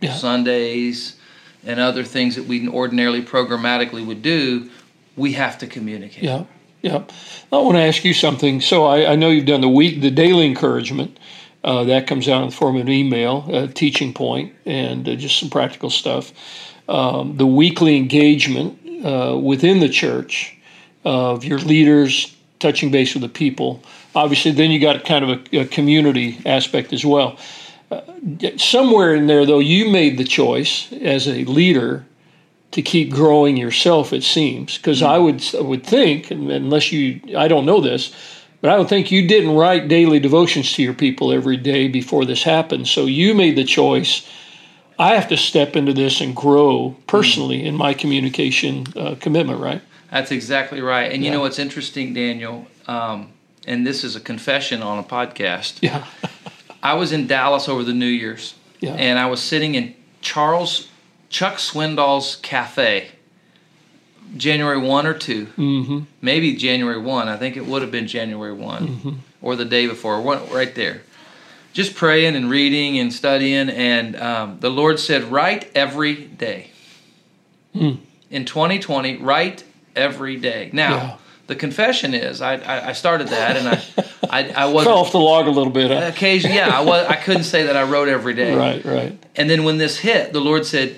Yeah. 0.00 0.14
Sundays 0.14 1.16
and 1.66 1.80
other 1.80 2.04
things 2.04 2.36
that 2.36 2.44
we 2.44 2.68
ordinarily 2.68 3.20
programmatically 3.20 4.06
would 4.06 4.22
do, 4.22 4.70
we 5.16 5.32
have 5.32 5.58
to 5.58 5.66
communicate. 5.66 6.22
Yeah, 6.22 6.44
yeah. 6.82 7.02
I 7.52 7.56
want 7.56 7.76
to 7.76 7.82
ask 7.82 8.04
you 8.04 8.14
something. 8.14 8.60
So 8.60 8.86
I, 8.86 9.12
I 9.12 9.16
know 9.16 9.28
you've 9.28 9.46
done 9.46 9.60
the 9.60 9.68
week, 9.68 10.00
the 10.00 10.12
daily 10.12 10.46
encouragement. 10.46 11.18
Uh, 11.64 11.82
that 11.82 12.06
comes 12.06 12.28
out 12.28 12.44
in 12.44 12.50
the 12.50 12.54
form 12.54 12.76
of 12.76 12.82
an 12.82 12.88
email, 12.92 13.44
a 13.52 13.66
teaching 13.66 14.14
point, 14.14 14.54
and 14.64 15.08
uh, 15.08 15.16
just 15.16 15.40
some 15.40 15.50
practical 15.50 15.90
stuff. 15.90 16.32
Um, 16.88 17.36
the 17.36 17.46
weekly 17.46 17.96
engagement 17.96 18.78
uh, 19.04 19.36
within 19.36 19.80
the 19.80 19.88
church 19.88 20.56
of 21.04 21.44
your 21.44 21.58
leaders 21.58 22.36
touching 22.60 22.92
base 22.92 23.14
with 23.14 23.22
the 23.22 23.28
people. 23.28 23.82
Obviously, 24.14 24.52
then 24.52 24.70
you 24.70 24.80
got 24.80 25.04
kind 25.04 25.24
of 25.24 25.30
a, 25.52 25.58
a 25.60 25.66
community 25.66 26.40
aspect 26.46 26.92
as 26.92 27.04
well. 27.04 27.38
Uh, 27.90 28.00
somewhere 28.56 29.14
in 29.14 29.26
there, 29.26 29.46
though, 29.46 29.60
you 29.60 29.90
made 29.90 30.18
the 30.18 30.24
choice 30.24 30.92
as 30.92 31.26
a 31.28 31.44
leader 31.44 32.04
to 32.72 32.82
keep 32.82 33.10
growing 33.10 33.56
yourself. 33.56 34.12
It 34.12 34.22
seems 34.24 34.76
because 34.76 35.02
I 35.02 35.18
would 35.18 35.42
I 35.54 35.60
would 35.60 35.84
think, 35.84 36.30
unless 36.30 36.92
you, 36.92 37.20
I 37.36 37.48
don't 37.48 37.64
know 37.64 37.80
this, 37.80 38.12
but 38.60 38.70
I 38.70 38.78
would 38.78 38.88
think 38.88 39.10
you 39.10 39.26
didn't 39.26 39.54
write 39.54 39.88
daily 39.88 40.20
devotions 40.20 40.72
to 40.74 40.82
your 40.82 40.94
people 40.94 41.32
every 41.32 41.56
day 41.56 41.88
before 41.88 42.24
this 42.24 42.42
happened. 42.42 42.88
So 42.88 43.06
you 43.06 43.34
made 43.34 43.56
the 43.56 43.64
choice. 43.64 44.28
I 44.98 45.14
have 45.14 45.28
to 45.28 45.36
step 45.36 45.76
into 45.76 45.92
this 45.92 46.20
and 46.20 46.34
grow 46.34 46.96
personally 47.06 47.64
in 47.64 47.76
my 47.76 47.94
communication 47.94 48.86
uh, 48.96 49.14
commitment. 49.20 49.60
Right? 49.60 49.80
That's 50.10 50.32
exactly 50.32 50.80
right. 50.80 51.12
And 51.12 51.24
you 51.24 51.30
know 51.30 51.40
what's 51.40 51.58
interesting, 51.58 52.14
Daniel, 52.14 52.66
um, 52.86 53.32
and 53.66 53.86
this 53.86 54.04
is 54.04 54.16
a 54.16 54.20
confession 54.20 54.82
on 54.82 54.98
a 54.98 55.02
podcast. 55.02 55.78
Yeah. 55.82 56.04
I 56.82 56.94
was 56.94 57.12
in 57.12 57.26
Dallas 57.26 57.68
over 57.68 57.82
the 57.84 57.92
New 57.92 58.06
Year's, 58.06 58.54
Yeah. 58.80 58.94
and 58.94 59.18
I 59.18 59.26
was 59.26 59.40
sitting 59.42 59.74
in 59.74 59.94
Charles 60.20 60.88
Chuck 61.28 61.54
Swindoll's 61.56 62.36
cafe, 62.36 63.08
January 64.36 64.78
one 64.78 65.06
or 65.06 65.14
2 65.14 65.46
Mm-hmm. 65.56 65.98
maybe 66.20 66.54
January 66.54 66.98
one. 67.00 67.28
I 67.28 67.36
think 67.36 67.56
it 67.56 67.66
would 67.66 67.82
have 67.82 67.90
been 67.90 68.06
January 68.06 68.52
one 68.52 68.88
Mm-hmm. 68.88 69.10
or 69.42 69.56
the 69.56 69.64
day 69.64 69.86
before, 69.86 70.20
one, 70.20 70.48
right 70.50 70.74
there. 70.74 71.02
Just 71.72 71.94
praying 71.94 72.34
and 72.34 72.50
reading 72.50 72.98
and 72.98 73.12
studying, 73.12 73.68
and 73.68 74.16
um, 74.16 74.56
the 74.60 74.70
Lord 74.70 74.98
said, 74.98 75.24
"Write 75.24 75.70
every 75.76 76.14
day." 76.14 76.70
Hmm. 77.72 77.96
In 78.30 78.44
2020, 78.46 79.18
write 79.18 79.64
every 79.94 80.36
day. 80.36 80.70
Now, 80.72 80.94
Yeah. 80.96 81.16
The 81.48 81.56
confession 81.56 82.14
is, 82.14 82.40
I, 82.40 82.54
I, 82.56 82.88
I 82.90 82.92
started 82.92 83.28
that, 83.28 83.56
and 83.56 83.68
I, 83.68 83.82
I, 84.30 84.48
I 84.50 84.66
wasn't 84.66 84.92
Fell 84.92 84.98
off 84.98 85.12
the 85.12 85.18
log 85.18 85.46
a 85.46 85.50
little 85.50 85.72
bit. 85.72 85.90
Huh? 85.90 86.06
occasionally 86.06 86.56
yeah 86.56 86.68
i 86.78 86.82
was 86.82 87.06
i 87.06 87.16
couldn't 87.16 87.44
say 87.44 87.64
that 87.64 87.76
i 87.76 87.82
wrote 87.84 88.08
every 88.08 88.34
day 88.34 88.54
Right. 88.54 88.84
Right. 88.84 89.24
and 89.36 89.48
then 89.48 89.64
when 89.64 89.78
this 89.78 89.96
hit 89.98 90.32
the 90.34 90.40
lord 90.40 90.66
said 90.66 90.96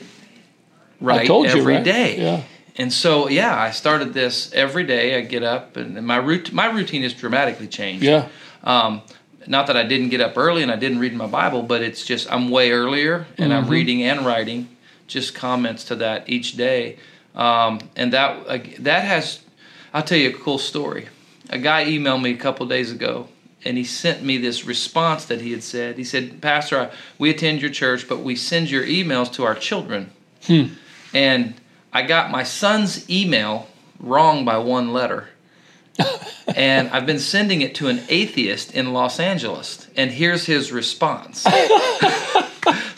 "Write 1.00 1.20
I 1.22 1.26
told 1.26 1.46
you. 1.52 1.62
right? 1.62 1.82
day. 1.84 2.18
Yeah. 2.20 2.42
and 2.76 2.92
so 2.92 3.28
yeah 3.28 3.56
i 3.56 3.70
started 3.70 4.12
this 4.14 4.52
every 4.52 4.82
day 4.84 5.16
i 5.16 5.20
get 5.20 5.42
up 5.44 5.76
and 5.76 5.96
and 5.96 6.04
my 6.06 6.18
rout- 6.18 6.52
my 6.52 6.66
routine 6.70 7.02
has 7.02 7.14
dramatically 7.14 7.68
changed 7.68 8.02
Yeah. 8.04 8.26
um, 8.64 9.02
not 9.46 9.68
that 9.68 9.76
i 9.76 9.84
didn't 9.84 10.08
get 10.08 10.20
up 10.20 10.36
early 10.36 10.62
and 10.64 10.70
i 10.72 10.76
didn't 10.76 10.98
read 10.98 11.14
my 11.14 11.26
bible 11.28 11.62
but 11.62 11.82
it's 11.82 12.04
just 12.04 12.30
i'm 12.32 12.50
way 12.50 12.72
earlier 12.72 13.26
and 13.38 13.52
i'm 13.54 13.66
Mhm. 13.66 13.70
reading 13.70 14.02
and 14.02 14.26
writing 14.26 14.68
just 15.06 15.34
comments 15.34 15.84
to 15.84 15.94
that 15.96 16.28
each 16.28 16.56
day 16.56 16.96
um, 17.36 17.78
and 17.94 18.12
that 18.12 18.30
uh, 18.48 18.58
that 18.80 19.04
has 19.04 19.38
i'll 19.94 20.02
tell 20.02 20.18
you 20.18 20.30
a 20.30 20.32
cool 20.32 20.58
story 20.58 21.08
a 21.50 21.58
guy 21.58 21.84
emailed 21.84 22.22
me 22.22 22.30
a 22.30 22.36
couple 22.36 22.66
days 22.66 22.92
ago 22.92 23.28
and 23.64 23.76
he 23.76 23.84
sent 23.84 24.22
me 24.22 24.38
this 24.38 24.64
response 24.64 25.24
that 25.26 25.40
he 25.40 25.52
had 25.52 25.62
said 25.62 25.96
he 25.98 26.04
said 26.04 26.40
pastor 26.40 26.78
I, 26.80 26.90
we 27.18 27.30
attend 27.30 27.60
your 27.60 27.70
church 27.70 28.08
but 28.08 28.20
we 28.20 28.36
send 28.36 28.70
your 28.70 28.84
emails 28.84 29.32
to 29.34 29.44
our 29.44 29.54
children 29.54 30.10
Hmm. 30.46 30.68
and 31.12 31.54
i 31.92 32.02
got 32.02 32.30
my 32.30 32.44
son's 32.44 33.08
email 33.10 33.68
wrong 33.98 34.44
by 34.44 34.56
one 34.58 34.92
letter 34.92 35.28
and 36.56 36.88
I've 36.88 37.04
been 37.04 37.18
sending 37.18 37.60
it 37.60 37.74
to 37.74 37.88
an 37.88 38.00
atheist 38.08 38.74
in 38.74 38.94
Los 38.94 39.20
Angeles, 39.20 39.86
and 39.96 40.10
here's 40.10 40.46
his 40.46 40.72
response. 40.72 41.44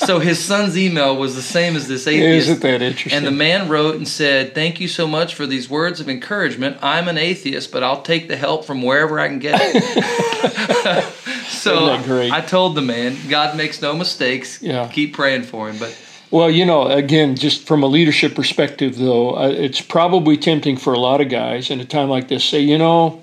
so 0.06 0.18
his 0.18 0.42
son's 0.44 0.76
email 0.78 1.16
was 1.16 1.34
the 1.34 1.42
same 1.42 1.76
as 1.76 1.88
this 1.88 2.06
atheist. 2.06 2.48
Isn't 2.48 2.62
that 2.62 2.82
interesting? 2.82 3.12
And 3.16 3.26
the 3.26 3.30
man 3.30 3.68
wrote 3.68 3.96
and 3.96 4.06
said, 4.06 4.54
Thank 4.54 4.80
you 4.80 4.88
so 4.88 5.06
much 5.06 5.34
for 5.34 5.46
these 5.46 5.68
words 5.68 6.00
of 6.00 6.08
encouragement. 6.08 6.76
I'm 6.82 7.08
an 7.08 7.18
atheist, 7.18 7.72
but 7.72 7.82
I'll 7.82 8.02
take 8.02 8.28
the 8.28 8.36
help 8.36 8.64
from 8.64 8.82
wherever 8.82 9.18
I 9.20 9.28
can 9.28 9.38
get 9.38 9.58
it. 9.62 11.04
so 11.48 12.00
great? 12.02 12.32
I 12.32 12.40
told 12.40 12.74
the 12.74 12.82
man, 12.82 13.16
God 13.28 13.56
makes 13.56 13.80
no 13.82 13.94
mistakes. 13.94 14.62
Yeah. 14.62 14.88
Keep 14.88 15.14
praying 15.14 15.42
for 15.44 15.68
him. 15.68 15.78
But 15.78 15.96
Well, 16.30 16.50
you 16.50 16.64
know, 16.64 16.86
again, 16.88 17.36
just 17.36 17.66
from 17.66 17.82
a 17.82 17.86
leadership 17.86 18.34
perspective, 18.34 18.96
though, 18.98 19.38
it's 19.50 19.80
probably 19.80 20.36
tempting 20.36 20.76
for 20.76 20.92
a 20.92 20.98
lot 20.98 21.20
of 21.20 21.28
guys 21.28 21.70
in 21.70 21.80
a 21.80 21.84
time 21.84 22.08
like 22.08 22.28
this 22.28 22.44
say, 22.44 22.60
you 22.60 22.78
know, 22.78 23.20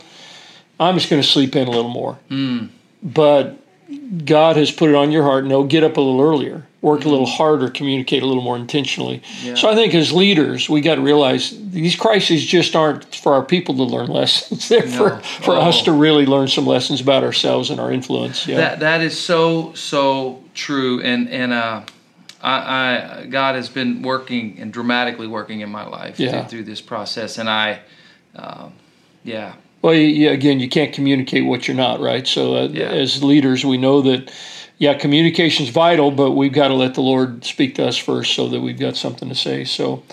I'm 0.80 0.96
just 0.98 1.10
going 1.10 1.22
to 1.22 1.28
sleep 1.28 1.56
in 1.56 1.68
a 1.68 1.72
little 1.72 1.92
more. 1.92 2.18
mm, 2.30 2.70
But 3.04 3.59
God 4.26 4.56
has 4.56 4.72
put 4.72 4.90
it 4.90 4.96
on 4.96 5.12
your 5.12 5.24
heart. 5.24 5.46
No, 5.46 5.64
get 5.64 5.84
up 5.84 5.98
a 5.98 6.02
little 6.02 6.22
earlier, 6.22 6.66
work 6.82 7.06
a 7.06 7.10
little 7.10 7.26
harder, 7.26 7.70
communicate 7.70 8.22
a 8.22 8.26
little 8.26 8.44
more 8.44 8.56
intentionally. 8.56 9.22
Yeah. 9.44 9.56
So 9.56 9.70
I 9.70 9.76
think 9.76 9.94
as 9.96 10.12
leaders, 10.12 10.70
we 10.70 10.82
got 10.82 10.96
to 10.96 11.02
realize 11.02 11.54
these 11.72 11.96
crises 11.96 12.46
just 12.46 12.76
aren't 12.76 13.16
for 13.16 13.34
our 13.34 13.44
people 13.44 13.76
to 13.76 13.84
learn 13.84 14.08
lessons. 14.08 14.70
They're 14.70 14.86
No. 14.86 14.92
for, 14.92 15.20
for 15.44 15.56
us 15.58 15.82
Oh. 15.82 15.86
to 15.86 15.92
really 15.94 16.26
learn 16.26 16.48
some 16.48 16.66
lessons 16.68 17.02
about 17.02 17.24
ourselves 17.24 17.70
and 17.72 17.80
our 17.80 17.92
influence. 17.92 18.48
Yeah. 18.48 18.58
That 18.58 18.80
that 18.82 19.02
is 19.02 19.20
so 19.20 19.74
so 19.74 20.44
true, 20.54 21.02
and 21.02 21.28
and 21.30 21.52
uh, 21.54 21.82
I, 22.42 23.22
I 23.22 23.26
God 23.30 23.56
has 23.56 23.70
been 23.70 24.02
working 24.02 24.58
and 24.60 24.72
dramatically 24.72 25.28
working 25.28 25.62
in 25.62 25.70
my 25.70 25.86
life 25.88 26.20
Yeah. 26.20 26.32
through, 26.44 26.50
through 26.50 26.64
this 26.66 26.82
process, 26.82 27.38
and 27.38 27.50
I, 27.50 27.80
um, 28.36 28.74
yeah, 29.24 29.54
Well, 29.82 29.94
you, 29.94 30.30
again, 30.30 30.60
you 30.60 30.68
can't 30.70 30.94
communicate 30.94 31.46
what 31.46 31.68
you're 31.68 31.78
not, 31.78 32.00
right? 32.02 32.28
So, 32.28 32.56
uh, 32.56 32.68
Yeah. 32.72 32.88
as 32.90 33.24
leaders, 33.24 33.66
we 33.66 33.78
know 33.78 34.02
that, 34.02 34.32
yeah, 34.78 34.94
communication's 34.94 35.70
vital, 35.70 36.12
but 36.12 36.32
we've 36.32 36.52
got 36.52 36.68
to 36.68 36.74
let 36.74 36.96
the 36.96 37.02
Lord 37.02 37.46
speak 37.46 37.76
to 37.76 37.88
us 37.88 37.96
first 37.98 38.34
so 38.34 38.48
that 38.50 38.60
we've 38.60 38.80
got 38.80 38.98
something 38.98 39.30
to 39.30 39.36
say. 39.36 39.64
So, 39.64 40.04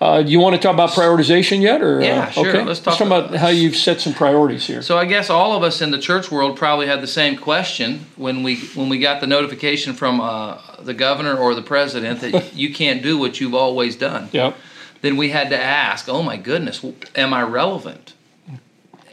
uh, 0.00 0.22
you 0.26 0.40
want 0.40 0.56
to 0.56 0.60
talk 0.62 0.72
about 0.72 0.90
prioritization 0.90 1.60
yet, 1.60 1.82
or 1.82 2.00
Yeah, 2.00 2.20
uh, 2.20 2.30
sure. 2.30 2.48
Okay, 2.48 2.62
Let's 2.64 2.80
talk 2.80 2.98
about, 3.02 3.26
about- 3.26 3.36
how 3.38 3.48
you've 3.48 3.76
set 3.76 4.00
some 4.00 4.14
priorities 4.14 4.66
here. 4.66 4.80
So 4.80 4.96
I 4.96 5.04
guess 5.04 5.28
all 5.28 5.54
of 5.54 5.62
us 5.62 5.82
in 5.82 5.90
the 5.90 5.98
church 5.98 6.30
world 6.30 6.56
probably 6.56 6.86
had 6.86 7.02
the 7.02 7.06
same 7.06 7.36
question 7.36 8.06
when 8.16 8.42
we 8.42 8.56
when 8.74 8.88
we 8.88 8.98
got 8.98 9.20
the 9.20 9.26
notification 9.26 9.92
from 9.92 10.22
uh, 10.22 10.56
the 10.82 10.94
governor 10.94 11.36
or 11.36 11.54
the 11.54 11.60
president 11.60 12.20
that 12.22 12.54
you 12.54 12.72
can't 12.72 13.02
do 13.02 13.18
what 13.18 13.40
you've 13.40 13.54
always 13.54 13.94
done. 13.96 14.30
Yep. 14.32 14.56
Then 15.02 15.18
we 15.18 15.28
had 15.28 15.50
to 15.50 15.62
ask, 15.62 16.08
"Oh 16.08 16.22
my 16.22 16.38
goodness, 16.38 16.82
am 17.14 17.34
I 17.34 17.42
relevant? 17.42 18.14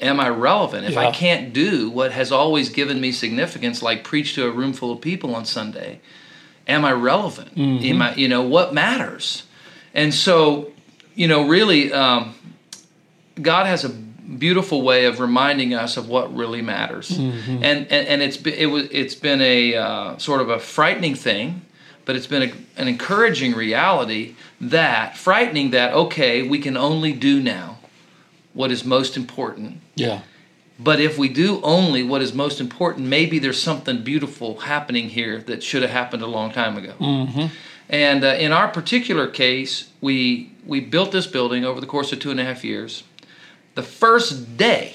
Am 0.01 0.19
I 0.19 0.29
relevant 0.29 0.85
if 0.87 0.97
I 0.97 1.11
can't 1.11 1.53
do 1.53 1.89
what 1.89 2.11
has 2.11 2.31
always 2.31 2.69
given 2.69 2.99
me 3.01 3.11
significance, 3.11 3.81
like 3.81 4.03
preach 4.03 4.35
to 4.35 4.45
a 4.45 4.51
room 4.51 4.73
full 4.73 4.91
of 4.91 5.01
people 5.01 5.35
on 5.35 5.45
Sunday? 5.45 5.99
Am 6.67 6.83
I 6.85 6.91
relevant? 6.91 7.57
Am 7.57 8.01
I, 8.01 8.15
you 8.15 8.27
know, 8.27 8.41
what 8.41 8.73
matters?" 8.73 9.43
And 9.93 10.13
so, 10.13 10.71
you 11.15 11.27
know, 11.27 11.47
really, 11.47 11.91
um, 11.93 12.35
God 13.41 13.65
has 13.67 13.83
a 13.85 13.89
beautiful 13.89 14.81
way 14.81 15.05
of 15.05 15.19
reminding 15.19 15.73
us 15.73 15.95
of 15.97 16.09
what 16.09 16.35
really 16.35 16.61
matters, 16.61 17.11
and, 17.17 17.63
and 17.63 17.91
and 17.91 18.21
it's 18.21 18.37
be- 18.37 18.53
it 18.57 18.65
was 18.67 18.87
it's 18.91 19.15
been 19.15 19.41
a 19.41 19.75
uh, 19.75 20.17
sort 20.17 20.41
of 20.41 20.49
a 20.49 20.59
frightening 20.59 21.15
thing, 21.15 21.61
but 22.05 22.15
it's 22.15 22.27
been 22.27 22.43
a, 22.43 22.51
an 22.81 22.87
encouraging 22.87 23.53
reality 23.55 24.35
that 24.59 25.17
frightening 25.17 25.71
that 25.71 25.93
okay 25.93 26.43
we 26.43 26.59
can 26.59 26.75
only 26.75 27.13
do 27.13 27.41
now 27.41 27.77
what 28.53 28.71
is 28.71 28.83
most 28.83 29.15
important, 29.15 29.79
Yeah. 29.97 30.21
but 30.79 30.99
if 30.99 31.17
we 31.17 31.27
do 31.29 31.59
only 31.63 32.03
what 32.03 32.21
is 32.21 32.33
most 32.33 32.61
important, 32.61 33.07
maybe 33.07 33.39
there's 33.39 33.61
something 33.61 34.03
beautiful 34.03 34.59
happening 34.59 35.09
here 35.09 35.39
that 35.47 35.63
should 35.63 35.81
have 35.81 35.91
happened 35.91 36.21
a 36.23 36.27
long 36.27 36.51
time 36.51 36.77
ago. 36.77 36.93
And 37.89 38.23
uh, 38.23 38.35
in 38.45 38.51
our 38.51 38.67
particular 38.67 39.27
case, 39.27 39.89
we 40.01 40.51
we 40.65 40.79
built 40.81 41.11
this 41.11 41.25
building 41.27 41.63
over 41.65 41.79
the 41.81 41.87
course 41.87 42.11
of 42.13 42.19
two 42.19 42.31
and 42.31 42.39
a 42.39 42.43
half 42.43 42.63
years. 42.63 43.03
The 43.75 43.83
first 43.83 44.57
day 44.57 44.93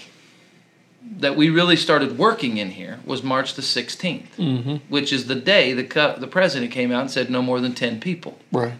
that 1.18 1.34
we 1.36 1.50
really 1.50 1.76
started 1.76 2.16
working 2.18 2.58
in 2.58 2.70
here 2.70 3.00
was 3.04 3.22
March 3.22 3.54
the 3.54 3.62
16th, 3.62 4.80
which 4.88 5.12
is 5.12 5.26
the 5.26 5.34
day 5.34 5.72
the 5.72 5.84
co- 5.84 6.16
the 6.18 6.26
president 6.28 6.70
came 6.72 6.92
out 6.92 7.00
and 7.02 7.10
said 7.10 7.28
no 7.30 7.42
more 7.42 7.60
than 7.60 7.72
10 7.74 7.98
people. 8.00 8.38
Right. 8.52 8.74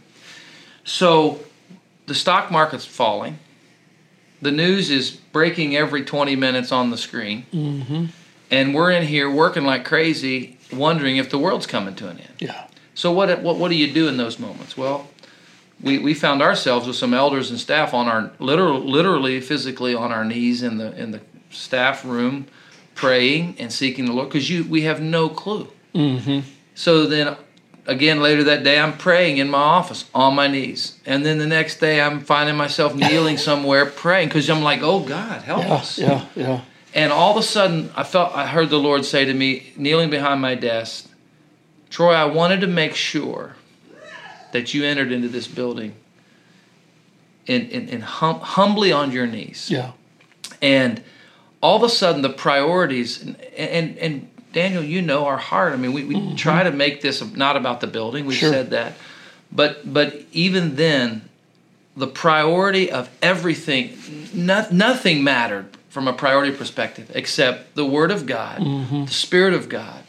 So 0.85 1.41
the 2.07 2.15
stock 2.15 2.51
market's 2.51 2.85
falling. 2.87 3.39
The 4.43 4.51
news 4.51 4.91
is 4.91 5.13
breaking 5.13 5.77
every 5.77 6.05
20 6.05 6.37
minutes 6.37 6.73
on 6.73 6.91
the 6.91 6.99
screen. 6.99 8.11
And 8.51 8.75
we're 8.75 8.91
in 8.91 9.07
here 9.07 9.31
working 9.31 9.65
like 9.65 9.85
crazy, 9.87 10.59
wondering 10.71 11.17
if 11.17 11.31
the 11.31 11.39
world's 11.39 11.67
coming 11.67 11.95
to 11.95 12.09
an 12.09 12.19
end. 12.19 12.35
Yeah. 12.39 12.67
So 12.95 13.11
what 13.13 13.41
what 13.41 13.57
what 13.57 13.71
do 13.71 13.77
you 13.77 13.91
do 13.91 14.09
in 14.09 14.19
those 14.19 14.39
moments? 14.39 14.77
Well, 14.77 15.09
we, 15.81 15.99
we 15.99 16.13
found 16.13 16.43
ourselves 16.43 16.87
with 16.87 16.97
some 16.97 17.15
elders 17.15 17.51
and 17.51 17.59
staff 17.59 17.95
on 17.95 18.09
our 18.09 18.31
literal, 18.39 18.81
literally 18.81 19.41
physically 19.41 19.95
on 19.95 20.13
our 20.13 20.25
knees 20.25 20.63
in 20.63 20.77
the 20.77 20.95
in 21.01 21.13
the 21.13 21.21
staff 21.51 22.05
room, 22.05 22.47
praying 22.95 23.57
and 23.59 23.73
seeking 23.73 24.05
the 24.05 24.13
Lord 24.13 24.29
because 24.29 24.51
you 24.51 24.65
we 24.65 24.83
have 24.83 25.01
no 25.01 25.31
clue. 25.31 25.73
Mm-hmm. 25.95 26.41
So 26.75 27.07
then 27.07 27.37
again 27.87 28.21
later 28.23 28.45
that 28.45 28.63
day 28.65 28.79
I'm 28.79 28.97
praying 28.97 29.39
in 29.39 29.49
my 29.51 29.59
office 29.59 30.05
on 30.15 30.35
my 30.35 30.47
knees, 30.49 30.99
and 31.07 31.25
then 31.25 31.39
the 31.39 31.47
next 31.47 31.81
day 31.81 32.01
I'm 32.01 32.21
finding 32.21 32.57
myself 32.57 32.95
kneeling 32.95 33.37
somewhere 33.49 33.87
praying 33.87 34.29
because 34.29 34.49
I'm 34.49 34.63
like, 34.63 34.81
oh 34.83 35.01
God, 35.01 35.43
help 35.43 35.65
Yeah. 35.65 35.75
us. 35.75 35.99
Yeah. 35.99 36.27
Yeah. 36.37 36.61
And 36.95 37.11
all 37.11 37.31
of 37.31 37.39
a 37.39 37.43
sudden, 37.43 37.91
I 37.97 38.03
felt 38.05 38.35
I 38.37 38.47
heard 38.47 38.69
the 38.69 38.79
Lord 38.79 39.05
say 39.07 39.25
to 39.25 39.33
me, 39.33 39.73
kneeling 39.77 40.11
behind 40.11 40.43
my 40.43 40.55
desk, 40.55 41.09
Troy, 41.89 42.13
I 42.13 42.27
wanted 42.27 42.61
to 42.61 42.67
make 42.67 42.95
sure 42.95 43.57
that 44.53 44.75
you 44.75 44.85
entered 44.85 45.11
into 45.11 45.29
this 45.29 45.47
building 45.49 45.95
and, 47.49 47.69
in, 47.71 47.89
in 47.89 48.01
hum, 48.03 48.41
humbly 48.41 48.93
on 48.93 49.11
your 49.11 49.27
knees. 49.27 49.71
Yeah. 49.71 49.93
And 50.61 51.03
all 51.63 51.77
of 51.77 51.83
a 51.83 51.89
sudden, 51.89 52.21
the 52.21 52.29
priorities, 52.29 53.23
and, 53.23 53.37
and, 53.57 53.99
and 53.99 54.29
Daniel, 54.53 54.83
you 54.83 55.03
know 55.03 55.27
our 55.27 55.39
heart. 55.39 55.73
I 55.73 55.77
mean, 55.77 55.93
we, 55.93 56.05
we 56.05 56.15
mm-hmm. 56.15 56.37
try 56.37 56.63
to 56.63 56.71
make 56.71 57.01
this 57.01 57.23
not 57.35 57.57
about 57.57 57.81
the 57.81 57.87
building. 57.87 58.27
We've 58.27 58.37
Sure. 58.37 58.51
said 58.53 58.71
that. 58.71 58.95
But, 59.51 59.93
but 59.93 60.23
even 60.33 60.77
then, 60.77 61.29
the 61.97 62.07
priority 62.07 62.91
of 62.91 63.11
everything, 63.21 63.99
no, 64.33 64.67
nothing 64.71 65.23
mattered 65.23 65.77
from 65.89 66.09
a 66.09 66.13
priority 66.13 66.57
perspective 66.57 67.11
except 67.15 67.75
the 67.75 67.85
Word 67.85 68.11
of 68.11 68.25
God, 68.25 68.61
mm-hmm. 68.61 69.05
the 69.05 69.13
Spirit 69.13 69.53
of 69.53 69.69
God, 69.69 70.03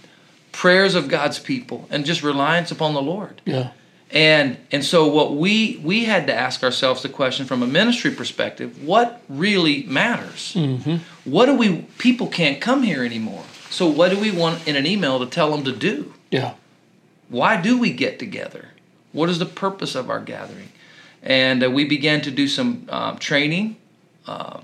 prayers 0.54 0.96
of 0.96 1.10
God's 1.10 1.40
people, 1.40 1.88
and 1.90 2.06
just 2.06 2.24
reliance 2.24 2.72
upon 2.72 2.94
the 2.94 3.02
Lord. 3.02 3.42
Yeah. 3.46 3.72
And 4.14 4.58
and 4.72 4.86
so 4.86 5.08
what 5.08 5.36
we 5.36 5.82
we 5.84 6.06
had 6.06 6.28
to 6.28 6.34
ask 6.34 6.64
ourselves 6.64 7.02
the 7.02 7.10
question 7.10 7.48
from 7.48 7.64
a 7.64 7.68
ministry 7.68 8.12
perspective, 8.12 8.84
what 8.84 9.24
really 9.28 9.84
matters? 9.84 10.54
Mm-hmm. 10.54 10.98
What 11.30 11.48
do 11.48 11.56
we 11.56 11.82
people 11.98 12.28
can't 12.28 12.62
come 12.62 12.84
here 12.84 13.04
anymore. 13.04 13.44
So 13.74 13.88
what 13.88 14.12
do 14.12 14.20
we 14.20 14.30
want 14.30 14.68
in 14.68 14.76
an 14.76 14.86
email 14.86 15.18
to 15.18 15.26
tell 15.26 15.50
them 15.50 15.64
to 15.64 15.72
do? 15.72 16.14
Yeah. 16.30 16.54
Why 17.30 17.60
do 17.60 17.80
we 17.80 17.92
get 17.92 18.20
together? 18.20 18.70
What 19.14 19.30
is 19.30 19.40
the 19.40 19.48
purpose 19.48 19.96
of 19.96 20.12
our 20.12 20.20
gathering? 20.20 20.70
And 21.24 21.64
uh, 21.64 21.72
we 21.72 21.84
began 21.84 22.22
to 22.22 22.30
do 22.30 22.48
some 22.48 22.88
um, 22.90 23.18
training 23.18 23.78
uh, 24.28 24.60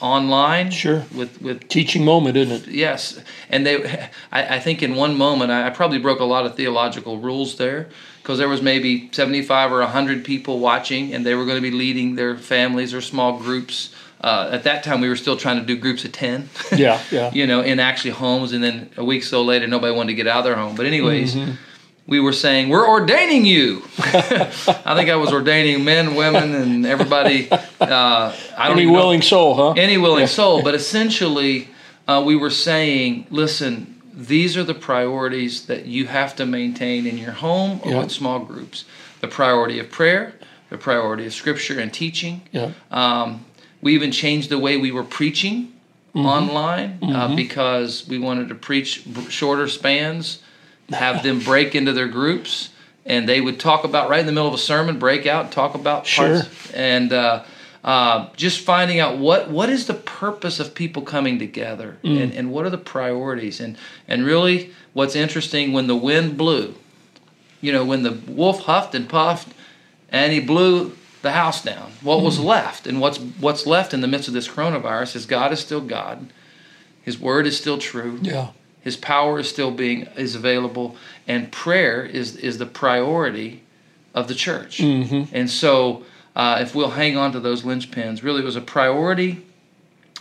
online. 0.00 0.72
Sure. 0.72 1.04
With 1.14 1.40
with 1.40 1.68
Teaching 1.68 2.04
moment, 2.04 2.36
isn't 2.36 2.68
it? 2.68 2.74
yes, 2.74 3.20
and 3.50 3.64
they, 3.64 3.86
I, 4.32 4.56
I 4.56 4.58
think 4.58 4.82
in 4.82 4.96
one 4.96 5.16
moment 5.16 5.52
I, 5.52 5.68
I 5.68 5.70
probably 5.70 5.98
broke 5.98 6.18
a 6.18 6.24
lot 6.24 6.44
of 6.44 6.56
theological 6.56 7.18
rules 7.18 7.56
there 7.56 7.88
because 8.20 8.38
there 8.38 8.48
was 8.48 8.62
maybe 8.62 9.10
seventy-five 9.12 9.70
or 9.70 9.82
hundred 9.82 10.24
people 10.24 10.58
watching, 10.58 11.14
and 11.14 11.24
they 11.24 11.36
were 11.36 11.44
going 11.44 11.62
to 11.62 11.70
be 11.70 11.76
leading 11.76 12.16
their 12.16 12.36
families 12.36 12.92
or 12.94 13.00
small 13.00 13.38
groups. 13.38 13.94
Uh, 14.20 14.50
at 14.52 14.64
that 14.64 14.82
time, 14.84 15.00
we 15.00 15.08
were 15.08 15.16
still 15.16 15.36
trying 15.36 15.58
to 15.60 15.64
do 15.64 15.76
groups 15.76 16.04
of 16.04 16.12
ten. 16.12 16.48
Yeah. 16.76 17.00
Yeah. 17.10 17.30
you 17.34 17.46
know, 17.46 17.62
in 17.62 17.80
actually 17.80 18.10
homes, 18.10 18.52
and 18.52 18.62
then 18.62 18.90
a 18.96 19.04
week 19.04 19.22
so 19.24 19.42
later, 19.42 19.66
nobody 19.66 19.94
wanted 19.94 20.08
to 20.08 20.14
get 20.14 20.26
out 20.26 20.38
of 20.40 20.44
their 20.44 20.56
home. 20.56 20.74
But 20.76 20.86
anyways, 20.86 21.34
Mm-hmm. 21.34 21.52
we 22.06 22.20
were 22.20 22.32
saying 22.32 22.68
we're 22.68 22.86
ordaining 22.88 23.46
you. 23.46 23.82
I 23.98 24.94
think 24.96 25.08
I 25.10 25.16
was 25.16 25.32
ordaining 25.32 25.84
men, 25.84 26.14
women, 26.16 26.54
and 26.54 26.84
everybody. 26.86 27.50
Uh, 27.50 27.56
I 27.80 28.64
don't 28.68 28.72
Any 28.72 28.82
even 28.82 28.92
know- 28.94 29.00
willing 29.00 29.22
soul, 29.22 29.54
huh? 29.54 29.70
any 29.72 29.96
willing 29.96 30.26
soul. 30.26 30.62
But 30.62 30.74
essentially, 30.74 31.68
uh, 32.06 32.22
we 32.24 32.36
were 32.36 32.50
saying, 32.50 33.26
listen, 33.30 34.00
these 34.12 34.56
are 34.56 34.64
the 34.64 34.74
priorities 34.74 35.66
that 35.66 35.86
you 35.86 36.06
have 36.08 36.36
to 36.36 36.44
maintain 36.46 37.06
in 37.06 37.16
your 37.16 37.32
home 37.32 37.80
or 37.84 37.90
Yeah. 37.92 37.98
with 38.00 38.10
small 38.12 38.40
groups. 38.40 38.84
The 39.20 39.28
priority 39.28 39.78
of 39.78 39.90
prayer, 39.90 40.34
the 40.68 40.76
priority 40.78 41.26
of 41.26 41.32
scripture 41.32 41.80
and 41.80 41.92
teaching. 41.92 42.42
yeah. 42.52 42.72
Um, 42.90 43.44
we 43.82 43.94
even 43.94 44.12
changed 44.12 44.50
the 44.50 44.58
way 44.58 44.76
we 44.76 44.92
were 44.92 45.04
preaching 45.04 45.72
online 46.14 46.98
uh, 47.02 47.34
because 47.36 48.06
we 48.08 48.18
wanted 48.18 48.48
to 48.48 48.54
preach 48.54 49.04
shorter 49.28 49.68
spans, 49.68 50.42
have 50.88 51.22
them 51.22 51.38
break 51.44 51.74
into 51.74 51.92
their 51.92 52.08
groups, 52.08 52.70
and 53.06 53.28
they 53.28 53.40
would 53.40 53.60
talk 53.60 53.84
about 53.84 54.10
right 54.10 54.20
in 54.20 54.26
the 54.26 54.32
middle 54.32 54.48
of 54.48 54.54
a 54.54 54.58
sermon, 54.58 54.98
break 54.98 55.26
out 55.26 55.44
and 55.44 55.52
talk 55.52 55.74
about 55.74 56.06
Sure. 56.06 56.40
parts, 56.42 56.70
and 56.72 57.12
uh, 57.12 57.44
uh, 57.84 58.28
just 58.36 58.60
finding 58.60 58.98
out 59.00 59.18
what 59.18 59.50
what 59.50 59.70
is 59.70 59.86
the 59.86 59.94
purpose 59.94 60.58
of 60.60 60.74
people 60.74 61.02
coming 61.02 61.38
together, 61.38 61.96
and, 62.02 62.32
and 62.34 62.50
what 62.50 62.66
are 62.66 62.70
the 62.70 62.76
priorities, 62.78 63.60
and 63.60 63.76
and 64.08 64.26
really 64.26 64.72
what's 64.92 65.14
interesting 65.14 65.72
when 65.72 65.86
the 65.86 65.96
wind 65.96 66.36
blew, 66.36 66.74
you 67.60 67.72
know, 67.72 67.84
when 67.84 68.02
the 68.02 68.12
wolf 68.26 68.62
huffed 68.64 68.94
and 68.96 69.08
puffed, 69.08 69.54
and 70.10 70.32
he 70.32 70.40
blew 70.40 70.90
the 71.22 71.32
house 71.32 71.62
down. 71.62 71.92
What 72.02 72.22
was 72.22 72.38
left, 72.38 72.86
and 72.86 73.00
what's 73.00 73.18
what's 73.18 73.66
left 73.66 73.92
in 73.92 74.00
the 74.00 74.08
midst 74.08 74.28
of 74.28 74.34
this 74.34 74.48
coronavirus 74.48 75.16
is 75.16 75.26
God 75.26 75.52
is 75.52 75.60
still 75.60 75.80
God. 75.80 76.32
His 77.02 77.18
word 77.18 77.46
is 77.46 77.56
still 77.56 77.78
true. 77.78 78.18
Yeah. 78.22 78.48
His 78.80 78.96
power 78.96 79.38
is 79.38 79.48
still 79.48 79.70
being 79.70 80.02
is 80.16 80.34
available, 80.34 80.96
and 81.28 81.52
prayer 81.52 82.04
is 82.04 82.36
is 82.36 82.58
the 82.58 82.66
priority 82.66 83.62
of 84.14 84.28
the 84.28 84.34
church. 84.34 84.78
Mm-hmm. 84.78 85.34
And 85.34 85.50
so, 85.50 86.04
uh, 86.34 86.58
if 86.60 86.74
we'll 86.74 86.90
hang 86.90 87.16
on 87.16 87.32
to 87.32 87.40
those 87.40 87.62
linchpins, 87.62 88.22
really, 88.22 88.40
it 88.40 88.44
was 88.44 88.56
a 88.56 88.62
priority 88.62 89.44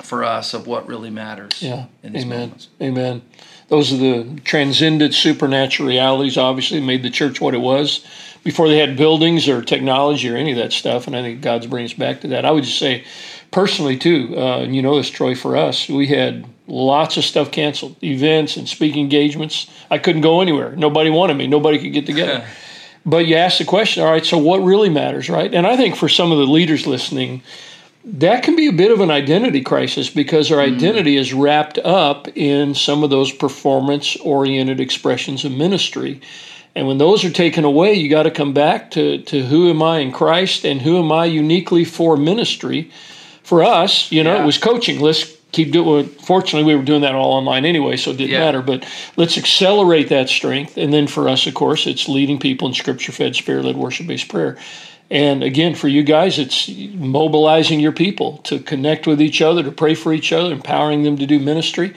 for 0.02 0.24
us 0.24 0.54
of 0.54 0.68
what 0.68 0.88
really 0.88 1.10
matters. 1.10 1.62
Yeah. 1.62 1.86
In 2.04 2.14
these 2.14 2.24
Amen. 2.24 2.40
moments. 2.40 2.68
Amen. 2.82 3.22
Those 3.68 3.94
are 3.94 3.98
the 3.98 4.40
transcendent 4.44 5.14
supernatural 5.14 5.88
realities, 5.88 6.38
obviously, 6.38 6.82
made 6.82 7.04
the 7.04 7.10
church 7.10 7.40
what 7.40 7.54
it 7.54 7.60
was 7.60 8.06
before 8.50 8.68
they 8.68 8.80
had 8.80 8.98
buildings 8.98 9.48
or 9.48 9.62
technology 9.62 10.28
or 10.28 10.36
any 10.36 10.54
of 10.54 10.58
that 10.58 10.74
stuff. 10.74 11.06
And 11.06 11.16
I 11.16 11.22
think 11.22 11.40
God's 11.40 11.68
bringing 11.68 11.86
us 11.86 11.94
back 11.94 12.22
to 12.22 12.30
that. 12.30 12.46
I 12.46 12.52
would 12.52 12.64
just 12.64 12.80
say, 12.80 13.04
personally, 13.52 13.96
too, 13.96 14.34
uh, 14.36 14.62
and 14.62 14.76
you 14.76 14.82
know 14.82 14.98
this, 14.98 15.12
Troy, 15.12 15.36
for 15.36 15.56
us, 15.56 15.88
we 15.88 16.08
had 16.08 16.48
lots 16.66 17.16
of 17.16 17.24
stuff 17.24 17.52
canceled 17.52 18.04
events 18.04 18.58
and 18.58 18.68
speaking 18.68 19.04
engagements. 19.04 19.70
I 19.92 20.00
couldn't 20.00 20.24
go 20.24 20.42
anywhere. 20.42 20.76
Nobody 20.76 21.12
wanted 21.12 21.36
me, 21.36 21.46
nobody 21.46 21.78
could 21.78 21.94
get 21.94 22.08
together. 22.08 22.44
but 23.06 23.28
you 23.28 23.36
ask 23.36 23.60
the 23.60 23.66
question, 23.66 24.02
all 24.02 24.10
right, 24.10 24.26
so 24.26 24.40
what 24.40 24.64
really 24.64 24.90
matters, 24.90 25.30
right? 25.30 25.54
And 25.54 25.68
I 25.68 25.78
think 25.78 25.96
for 25.96 26.10
some 26.10 26.32
of 26.32 26.40
the 26.40 26.48
leaders 26.48 26.88
listening, 26.88 27.44
that 28.04 28.42
can 28.42 28.56
be 28.56 28.66
a 28.66 28.74
bit 28.74 28.90
of 28.90 29.00
an 29.00 29.12
identity 29.12 29.62
crisis 29.62 30.10
because 30.10 30.52
our 30.52 30.60
identity 30.60 31.18
is 31.18 31.36
wrapped 31.36 31.78
up 31.78 32.28
in 32.36 32.74
some 32.74 33.04
of 33.04 33.12
those 33.12 33.32
performance 33.32 34.16
oriented 34.16 34.80
expressions 34.80 35.46
of 35.46 35.52
ministry. 35.52 36.20
And 36.76 36.88
when 36.88 36.98
those 36.98 37.26
are 37.26 37.32
taken 37.32 37.66
away, 37.66 37.94
you 37.96 38.10
got 38.10 38.24
to 38.24 38.32
come 38.32 38.54
back 38.54 38.92
to, 38.92 39.20
to 39.24 39.44
who 39.44 39.70
am 39.70 39.82
I 39.82 40.00
in 40.00 40.12
Christ 40.12 40.66
and 40.66 40.82
who 40.82 40.98
am 41.00 41.12
I 41.12 41.26
uniquely 41.26 41.84
for 41.84 42.16
ministry. 42.16 42.92
For 43.44 43.64
us, 43.64 44.12
you 44.12 44.24
know, 44.24 44.36
Yeah. 44.36 44.44
it 44.44 44.46
was 44.46 44.58
coaching. 44.58 45.00
Let's 45.00 45.36
keep 45.52 45.72
doing. 45.72 46.06
Fortunately, 46.06 46.64
we 46.72 46.78
were 46.78 46.86
doing 46.86 47.02
that 47.02 47.16
all 47.16 47.34
online 47.34 47.66
anyway, 47.66 47.98
so 47.98 48.12
it 48.12 48.18
didn't 48.18 48.34
Yeah. 48.34 48.40
matter. 48.46 48.62
But 48.62 48.86
let's 49.18 49.38
accelerate 49.38 50.10
that 50.10 50.30
strength. 50.30 50.78
And 50.78 50.94
then 50.94 51.08
for 51.08 51.28
us, 51.28 51.48
of 51.48 51.56
course, 51.56 51.88
it's 51.88 52.08
leading 52.08 52.38
people 52.38 52.68
in 52.68 52.76
scripture-fed, 52.76 53.36
spirit-led, 53.36 53.76
worship-based 53.76 54.28
prayer. 54.28 54.58
And 55.10 55.44
again, 55.44 55.74
for 55.74 55.88
you 55.88 56.04
guys, 56.04 56.38
it's 56.38 56.70
mobilizing 56.94 57.80
your 57.80 57.92
people 57.92 58.40
to 58.44 58.60
connect 58.60 59.08
with 59.08 59.20
each 59.20 59.42
other, 59.42 59.64
to 59.64 59.72
pray 59.72 59.96
for 59.96 60.14
each 60.14 60.32
other, 60.32 60.52
empowering 60.52 61.02
them 61.02 61.18
to 61.18 61.26
do 61.26 61.40
ministry, 61.40 61.94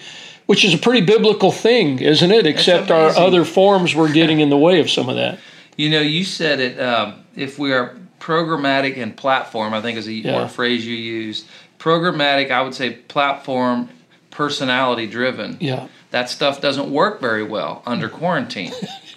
which 0.47 0.65
is 0.65 0.75
a 0.75 0.79
pretty 0.79 1.01
biblical 1.01 1.51
thing, 1.53 1.99
isn't 2.01 2.31
it? 2.31 2.47
Except 2.47 2.91
our 2.91 3.11
other 3.11 3.45
forms 3.45 3.95
were 3.95 4.09
getting 4.09 4.41
in 4.41 4.51
the 4.51 4.57
way 4.59 4.81
of 4.81 4.91
some 4.91 5.09
of 5.09 5.17
that. 5.17 5.39
You 5.75 5.89
know, 5.89 6.03
you 6.03 6.23
said 6.23 6.61
it. 6.61 6.79
Um, 6.79 7.25
if 7.35 7.59
we 7.59 7.73
are 7.73 7.97
programmatic 8.21 8.99
and 8.99 9.17
platform, 9.17 9.73
I 9.73 9.81
think 9.81 9.97
is 9.97 10.07
a 10.07 10.13
Yeah. 10.13 10.47
phrase 10.47 10.87
you 10.87 10.95
used. 10.95 11.47
Programmatic, 11.79 12.51
I 12.51 12.61
would 12.61 12.75
say 12.75 12.91
platform, 12.91 13.89
personality 14.31 15.07
driven. 15.07 15.57
Yeah, 15.61 15.89
That 16.11 16.29
stuff 16.29 16.61
doesn't 16.61 16.91
work 16.91 17.23
very 17.23 17.43
well 17.43 17.83
under 17.87 18.11
quarantine. 18.11 18.73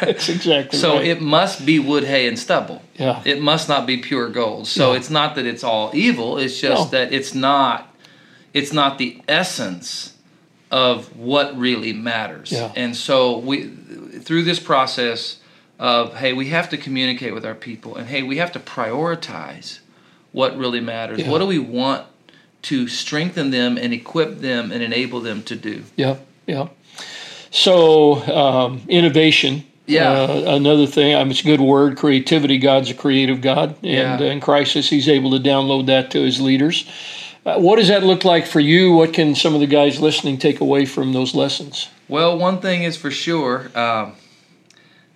that's 0.00 0.28
exactly 0.28 0.78
So 0.80 0.96
right. 0.96 1.06
it 1.06 1.20
must 1.22 1.64
be 1.64 1.78
wood, 1.78 2.02
hay, 2.02 2.26
and 2.26 2.36
stubble. 2.36 2.82
Yeah. 2.96 3.22
It 3.24 3.40
must 3.40 3.68
not 3.68 3.86
be 3.86 3.98
pure 3.98 4.28
gold. 4.28 4.66
So 4.66 4.90
Yeah. 4.90 4.96
it's 4.98 5.10
not 5.10 5.36
that 5.36 5.46
it's 5.46 5.62
all 5.62 5.92
evil. 5.94 6.38
It's 6.38 6.60
just 6.60 6.92
No. 6.92 6.98
that 6.98 7.12
it's 7.12 7.34
not. 7.36 7.94
It's 8.52 8.72
not 8.72 8.98
the 8.98 9.22
essence 9.28 10.13
of 10.74 11.16
what 11.16 11.56
really 11.56 11.92
matters. 11.92 12.50
Yeah. 12.50 12.72
And 12.74 12.96
so 12.96 13.38
we, 13.38 13.68
through 13.68 14.42
this 14.42 14.58
process 14.58 15.38
of 15.78 16.16
hey, 16.16 16.32
we 16.32 16.48
have 16.48 16.68
to 16.70 16.76
communicate 16.76 17.32
with 17.32 17.46
our 17.46 17.54
people, 17.54 17.94
and 17.94 18.08
hey, 18.08 18.24
we 18.24 18.38
have 18.38 18.50
to 18.52 18.58
prioritize 18.58 19.78
what 20.32 20.56
really 20.58 20.80
matters. 20.80 21.20
Yeah. 21.20 21.30
What 21.30 21.38
do 21.38 21.46
we 21.46 21.60
want 21.60 22.06
to 22.62 22.88
strengthen 22.88 23.52
them 23.52 23.78
and 23.78 23.92
equip 23.92 24.38
them 24.38 24.72
and 24.72 24.82
enable 24.82 25.20
them 25.20 25.44
to 25.44 25.54
do? 25.54 25.84
Yeah, 25.94 26.16
yeah. 26.46 26.68
So 27.52 28.14
um, 28.34 28.82
innovation. 28.88 29.64
Yeah. 29.86 30.10
Uh, 30.10 30.56
another 30.56 30.86
thing. 30.86 31.14
I 31.14 31.22
mean, 31.22 31.30
it's 31.30 31.42
a 31.42 31.44
good 31.44 31.60
word. 31.60 31.98
Creativity. 31.98 32.58
God's 32.58 32.90
a 32.90 32.94
creative 32.94 33.40
God, 33.40 33.76
and 33.84 34.20
Yeah. 34.20 34.26
in 34.26 34.40
crisis, 34.40 34.90
He's 34.90 35.08
able 35.08 35.30
to 35.30 35.38
download 35.38 35.86
that 35.86 36.10
to 36.12 36.22
His 36.22 36.40
leaders. 36.40 36.84
Uh, 37.44 37.58
what 37.58 37.76
does 37.76 37.88
that 37.88 38.02
look 38.02 38.24
like 38.24 38.46
for 38.46 38.60
you? 38.60 38.92
What 38.92 39.12
can 39.12 39.34
some 39.34 39.54
of 39.54 39.60
the 39.60 39.66
guys 39.66 40.00
listening 40.00 40.38
take 40.38 40.60
away 40.60 40.86
from 40.86 41.12
those 41.12 41.34
lessons? 41.34 41.90
Well, 42.08 42.38
one 42.38 42.60
thing 42.60 42.84
is 42.84 42.96
for 42.96 43.10
sure. 43.10 43.70
Um, 43.78 44.14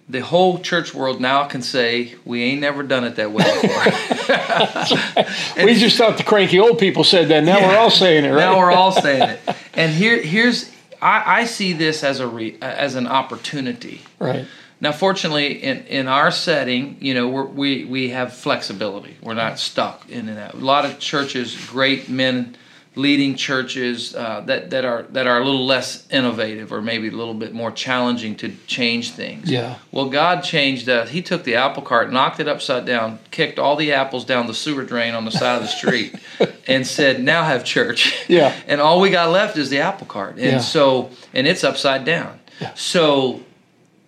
the 0.08 0.20
whole 0.20 0.58
church 0.58 0.94
world 0.94 1.20
now 1.20 1.44
can 1.44 1.62
say 1.62 2.14
we 2.24 2.42
ain't 2.42 2.60
never 2.60 2.82
done 2.82 3.04
it 3.04 3.16
that 3.16 3.30
way 3.30 3.44
before. 3.62 5.24
we 5.64 5.74
just 5.74 5.96
thought 5.96 6.16
the 6.16 6.24
cranky 6.24 6.58
old 6.58 6.78
people 6.78 7.04
said 7.04 7.28
that. 7.28 7.44
Now 7.44 7.60
we're 7.60 7.76
all 7.76 7.90
saying 7.90 8.24
it, 8.24 8.28
right? 8.30 8.38
now 8.38 8.58
we're 8.58 8.72
all 8.72 8.92
saying 8.92 9.30
it. 9.30 9.40
And 9.74 9.92
here, 9.92 10.20
here's 10.20 10.70
I, 11.00 11.40
I 11.40 11.44
see 11.44 11.74
this 11.74 12.02
as 12.02 12.20
a 12.20 12.26
re, 12.26 12.56
as 12.60 12.94
an 12.94 13.06
opportunity. 13.06 14.00
right. 14.18 14.46
Now, 14.80 14.92
fortunately, 14.92 15.62
in, 15.62 15.78
in 15.86 16.08
our 16.08 16.30
setting, 16.30 16.96
you 17.00 17.12
know, 17.14 17.28
we're, 17.28 17.44
we 17.46 17.84
we 17.84 18.10
have 18.10 18.32
flexibility. 18.32 19.16
We're 19.22 19.34
not 19.34 19.58
stuck 19.58 20.08
in 20.08 20.26
that. 20.26 20.54
A 20.54 20.56
lot 20.58 20.84
of 20.84 20.98
churches, 21.00 21.56
great 21.68 22.08
men 22.08 22.56
leading 22.94 23.36
churches 23.36 24.14
uh, 24.14 24.40
that 24.46 24.70
that 24.70 24.84
are 24.84 25.02
that 25.10 25.26
are 25.26 25.38
a 25.40 25.44
little 25.44 25.66
less 25.66 26.06
innovative 26.10 26.72
or 26.72 26.80
maybe 26.80 27.08
a 27.08 27.12
little 27.12 27.34
bit 27.34 27.52
more 27.52 27.70
challenging 27.72 28.34
to 28.36 28.52
change 28.66 29.10
things. 29.12 29.50
Yeah. 29.50 29.76
Well, 29.92 30.08
God 30.10 30.42
changed 30.42 30.88
us. 30.88 31.08
He 31.10 31.22
took 31.22 31.42
the 31.44 31.56
apple 31.56 31.82
cart, 31.82 32.12
knocked 32.12 32.38
it 32.40 32.46
upside 32.48 32.86
down, 32.86 33.18
kicked 33.32 33.58
all 33.58 33.74
the 33.76 33.92
apples 33.92 34.24
down 34.24 34.46
the 34.46 34.54
sewer 34.54 34.84
drain 34.84 35.14
on 35.14 35.24
the 35.24 35.30
side 35.32 35.56
of 35.56 35.62
the 35.62 35.68
street, 35.68 36.14
and 36.68 36.86
said, 36.86 37.20
"Now 37.22 37.42
have 37.44 37.64
church." 37.64 38.14
Yeah. 38.28 38.54
And 38.68 38.80
all 38.80 39.00
we 39.00 39.10
got 39.10 39.30
left 39.30 39.56
is 39.58 39.70
the 39.70 39.78
apple 39.80 40.06
cart, 40.06 40.34
and 40.36 40.44
Yeah. 40.44 40.58
so 40.58 41.10
and 41.34 41.46
it's 41.48 41.64
upside 41.64 42.04
down. 42.04 42.38
Yeah. 42.60 42.74
So 42.74 43.42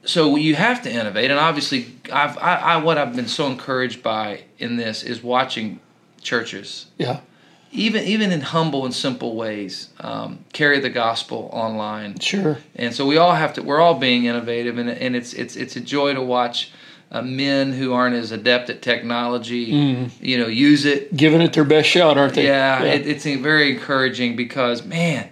so 0.05 0.37
you 0.37 0.55
have 0.55 0.83
to 0.83 0.91
innovate 0.91 1.31
and 1.31 1.39
obviously 1.39 1.87
I've, 2.13 2.37
I, 2.39 2.55
I 2.57 2.77
what 2.79 2.97
i've 2.99 3.15
been 3.15 3.29
so 3.29 3.47
encouraged 3.47 4.03
by 4.03 4.43
in 4.59 4.77
this 4.77 5.03
is 5.03 5.23
watching 5.23 5.79
churches 6.23 6.87
Yeah. 6.99 7.21
even 7.73 8.05
even 8.05 8.33
in 8.33 8.41
humble 8.41 8.85
and 8.85 8.95
simple 8.95 9.35
ways 9.37 9.91
um, 10.01 10.39
carry 10.53 10.81
the 10.81 10.91
gospel 10.91 11.51
online 11.53 12.19
Sure. 12.19 12.59
and 12.77 12.95
so 12.95 13.07
we 13.07 13.17
all 13.19 13.35
have 13.35 13.53
to 13.55 13.63
we're 13.63 13.81
all 13.81 13.95
being 13.99 14.25
innovative 14.25 14.79
and, 14.79 14.89
and 14.89 15.15
it's 15.17 15.33
it's 15.35 15.57
it's 15.57 15.77
a 15.77 15.81
joy 15.81 16.15
to 16.15 16.23
watch 16.23 16.71
uh, 17.13 17.21
men 17.23 17.73
who 17.73 17.93
aren't 17.93 18.15
as 18.15 18.31
adept 18.33 18.71
at 18.71 18.81
technology 18.83 20.09
you 20.21 20.39
know 20.39 20.47
use 20.47 20.85
it 20.85 21.15
Giving 21.17 21.41
it 21.43 21.53
their 21.53 21.65
best 21.65 21.89
shot, 21.89 22.17
aren't 22.17 22.35
they? 22.35 22.45
yeah, 22.47 22.83
It, 22.85 23.07
it's 23.07 23.25
very 23.25 23.73
encouraging 23.73 24.37
because 24.37 24.85
man, 24.85 25.29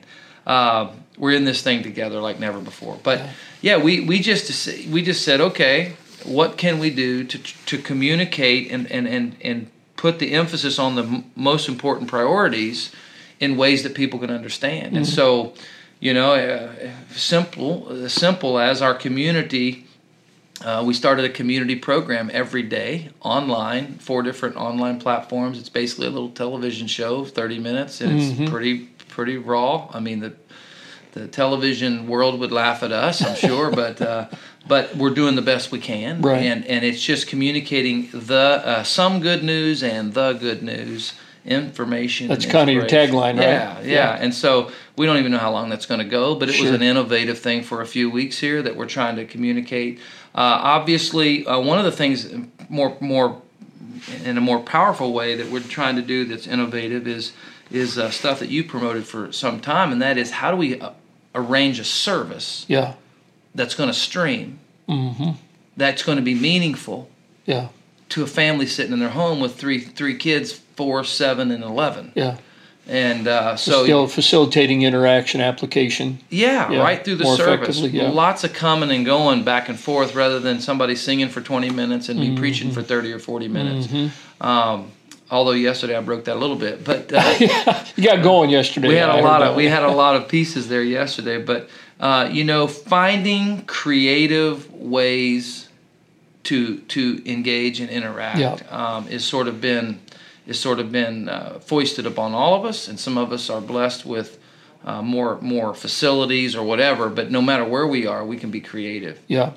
uh, 0.46 0.88
we're 1.18 1.32
in 1.32 1.44
this 1.44 1.62
thing 1.62 1.82
together 1.82 2.20
like 2.20 2.38
never 2.38 2.60
before. 2.60 2.98
But 3.02 3.22
yeah, 3.60 3.76
we 3.76 4.00
we 4.00 4.20
just 4.20 4.88
we 4.88 5.02
just 5.02 5.24
said 5.24 5.40
okay, 5.40 5.96
what 6.24 6.56
can 6.56 6.78
we 6.78 6.90
do 6.90 7.24
to 7.24 7.38
to 7.38 7.78
communicate 7.78 8.70
and 8.70 8.90
and 8.90 9.06
and 9.06 9.36
and 9.42 9.70
put 9.96 10.18
the 10.20 10.32
emphasis 10.32 10.78
on 10.78 10.94
the 10.94 11.02
m- 11.02 11.24
most 11.34 11.68
important 11.68 12.08
priorities 12.08 12.92
in 13.40 13.56
ways 13.56 13.82
that 13.82 13.94
people 13.94 14.18
can 14.18 14.30
understand. 14.30 14.96
And 14.96 15.06
so, 15.06 15.54
you 16.00 16.14
know, 16.14 16.34
uh, 16.34 16.90
simple 17.14 17.88
as 17.90 18.12
simple 18.12 18.58
as 18.58 18.80
our 18.80 18.94
community. 18.94 19.84
Uh, 20.64 20.82
we 20.84 20.92
started 20.92 21.24
a 21.24 21.28
community 21.28 21.76
program 21.76 22.28
every 22.32 22.64
day 22.64 23.10
online, 23.20 23.94
four 23.98 24.24
different 24.24 24.56
online 24.56 24.98
platforms. 24.98 25.56
It's 25.56 25.68
basically 25.68 26.08
a 26.08 26.10
little 26.10 26.30
television 26.30 26.88
show, 26.88 27.24
thirty 27.24 27.60
minutes, 27.60 28.00
and 28.00 28.20
it's 28.20 28.50
pretty 28.50 28.86
pretty 29.08 29.36
raw. 29.36 29.88
I 29.92 30.00
mean 30.00 30.18
the 30.18 30.34
the 31.18 31.28
television 31.28 32.06
world 32.06 32.38
would 32.40 32.52
laugh 32.52 32.82
at 32.82 32.92
us, 32.92 33.22
I'm 33.22 33.36
sure, 33.36 33.70
but 33.70 34.00
uh, 34.00 34.28
but 34.66 34.94
we're 34.96 35.14
doing 35.14 35.34
the 35.34 35.42
best 35.42 35.70
we 35.72 35.78
can, 35.80 36.22
Right. 36.22 36.42
and 36.42 36.64
and 36.66 36.84
it's 36.84 37.02
just 37.02 37.26
communicating 37.26 38.08
the 38.12 38.62
uh, 38.64 38.82
some 38.84 39.20
good 39.20 39.42
news 39.42 39.82
and 39.82 40.14
the 40.14 40.32
good 40.34 40.62
news 40.62 41.12
information. 41.44 42.28
That's 42.28 42.44
kinda 42.44 42.72
your 42.72 42.84
tagline, 42.84 43.36
right? 43.38 43.42
Yeah, 43.42 43.80
yeah, 43.80 43.86
Yeah. 43.86 44.18
And 44.20 44.34
so 44.34 44.70
we 44.96 45.06
don't 45.06 45.16
even 45.16 45.32
know 45.32 45.38
how 45.38 45.50
long 45.50 45.70
that's 45.70 45.86
going 45.86 46.00
to 46.00 46.04
go, 46.06 46.34
but 46.34 46.50
it 46.50 46.60
was 46.60 46.70
an 46.70 46.82
innovative 46.82 47.38
thing 47.38 47.62
for 47.62 47.80
a 47.80 47.86
few 47.86 48.10
weeks 48.10 48.38
here 48.38 48.60
that 48.62 48.76
we're 48.76 48.86
trying 48.86 49.16
to 49.16 49.24
communicate. 49.24 49.98
Uh, 50.34 50.60
obviously, 50.62 51.46
uh, 51.46 51.58
one 51.58 51.78
of 51.78 51.84
the 51.86 51.92
things 51.92 52.28
more 52.68 52.96
more 53.00 53.40
in 54.24 54.36
a 54.36 54.40
more 54.40 54.60
powerful 54.60 55.12
way 55.12 55.34
that 55.34 55.50
we're 55.50 55.60
trying 55.60 55.96
to 55.96 56.02
do 56.02 56.24
that's 56.24 56.46
innovative 56.46 57.08
is 57.08 57.32
is 57.70 57.98
uh, 57.98 58.10
stuff 58.10 58.38
that 58.40 58.48
you 58.48 58.64
promoted 58.64 59.04
for 59.06 59.30
some 59.32 59.60
time, 59.60 59.92
and 59.92 60.00
that 60.02 60.16
is 60.18 60.30
how 60.30 60.50
do 60.50 60.56
we 60.56 60.80
uh, 60.80 60.90
arrange 61.34 61.78
a 61.78 61.84
service 61.84 62.64
Yeah. 62.68 62.94
that's 63.54 63.74
going 63.74 63.88
to 63.88 63.94
stream, 63.94 64.58
Mm-hmm. 64.88 65.30
that's 65.76 66.02
going 66.02 66.16
to 66.16 66.22
be 66.22 66.34
meaningful 66.34 67.08
Yeah. 67.46 67.68
to 68.10 68.22
a 68.22 68.26
family 68.26 68.66
sitting 68.66 68.92
in 68.92 69.00
their 69.00 69.10
home 69.10 69.38
with 69.40 69.56
three 69.56 69.80
three 69.80 70.16
kids, 70.16 70.52
four, 70.76 71.04
seven, 71.04 71.50
and 71.50 71.62
eleven, 71.62 72.12
Yeah. 72.14 72.36
and 72.88 73.28
uh, 73.28 73.54
so 73.56 73.84
Still 73.84 74.06
facilitating 74.08 74.82
interaction 74.82 75.42
application. 75.42 76.20
Yeah, 76.30 76.70
Yeah, 76.72 76.78
right 76.80 77.04
through 77.04 77.16
the 77.16 77.36
service. 77.36 77.78
yeah. 77.80 78.08
Lots 78.08 78.44
of 78.44 78.54
coming 78.54 78.90
and 78.90 79.04
going 79.04 79.42
back 79.44 79.68
and 79.68 79.78
forth 79.78 80.14
rather 80.14 80.40
than 80.40 80.60
somebody 80.60 80.96
singing 80.96 81.28
for 81.28 81.42
20 81.42 81.68
minutes 81.70 82.08
and 82.08 82.18
me 82.18 82.28
Mm-hmm. 82.28 82.36
preaching 82.38 82.70
for 82.70 82.82
30 82.82 83.12
or 83.12 83.18
40 83.18 83.48
minutes. 83.48 83.88
Um, 84.40 84.90
although 85.30 85.52
yesterday 85.52 85.96
I 85.96 86.00
broke 86.00 86.24
that 86.24 86.36
a 86.36 86.40
little 86.40 86.56
bit, 86.56 86.84
but 86.84 87.12
uh, 87.12 87.34
You 87.96 88.04
got 88.04 88.22
going 88.22 88.50
yesterday. 88.50 88.88
we 88.88 88.94
had 88.96 89.10
a 89.10 89.22
lot 89.22 89.42
of 89.42 89.56
we 89.56 89.66
had 89.66 89.82
a 89.82 89.90
lot 89.92 90.16
of 90.16 90.28
pieces 90.28 90.68
there 90.68 90.82
yesterday. 90.82 91.42
But 91.42 91.68
uh, 92.00 92.28
you 92.32 92.44
know, 92.44 92.66
finding 92.68 93.62
creative 93.66 94.72
ways 94.72 95.68
to 96.44 96.78
to 96.78 97.22
engage 97.30 97.80
and 97.80 97.90
interact 97.90 98.38
Yeah. 98.38 98.56
um, 98.70 99.08
is 99.08 99.24
sort 99.24 99.48
of 99.48 99.60
been 99.60 100.00
has 100.46 100.58
sort 100.58 100.78
of 100.78 100.90
been 100.90 101.28
uh, 101.28 101.58
foisted 101.60 102.06
upon 102.06 102.32
all 102.32 102.54
of 102.54 102.64
us, 102.64 102.88
and 102.88 102.98
some 102.98 103.18
of 103.18 103.32
us 103.32 103.50
are 103.50 103.60
blessed 103.60 104.06
with 104.06 104.38
uh, 104.84 105.02
more 105.02 105.38
more 105.42 105.74
facilities 105.74 106.56
or 106.56 106.62
whatever. 106.64 107.10
But 107.10 107.30
no 107.30 107.42
matter 107.42 107.64
where 107.64 107.86
we 107.86 108.06
are, 108.06 108.24
we 108.24 108.36
can 108.38 108.50
be 108.50 108.60
creative. 108.60 109.18
Yeah. 109.26 109.52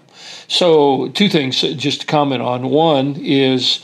So 0.50 1.08
two 1.10 1.30
things 1.30 1.62
just 1.62 2.02
to 2.02 2.08
comment 2.08 2.42
on. 2.42 2.70
One 2.70 3.16
is 3.22 3.80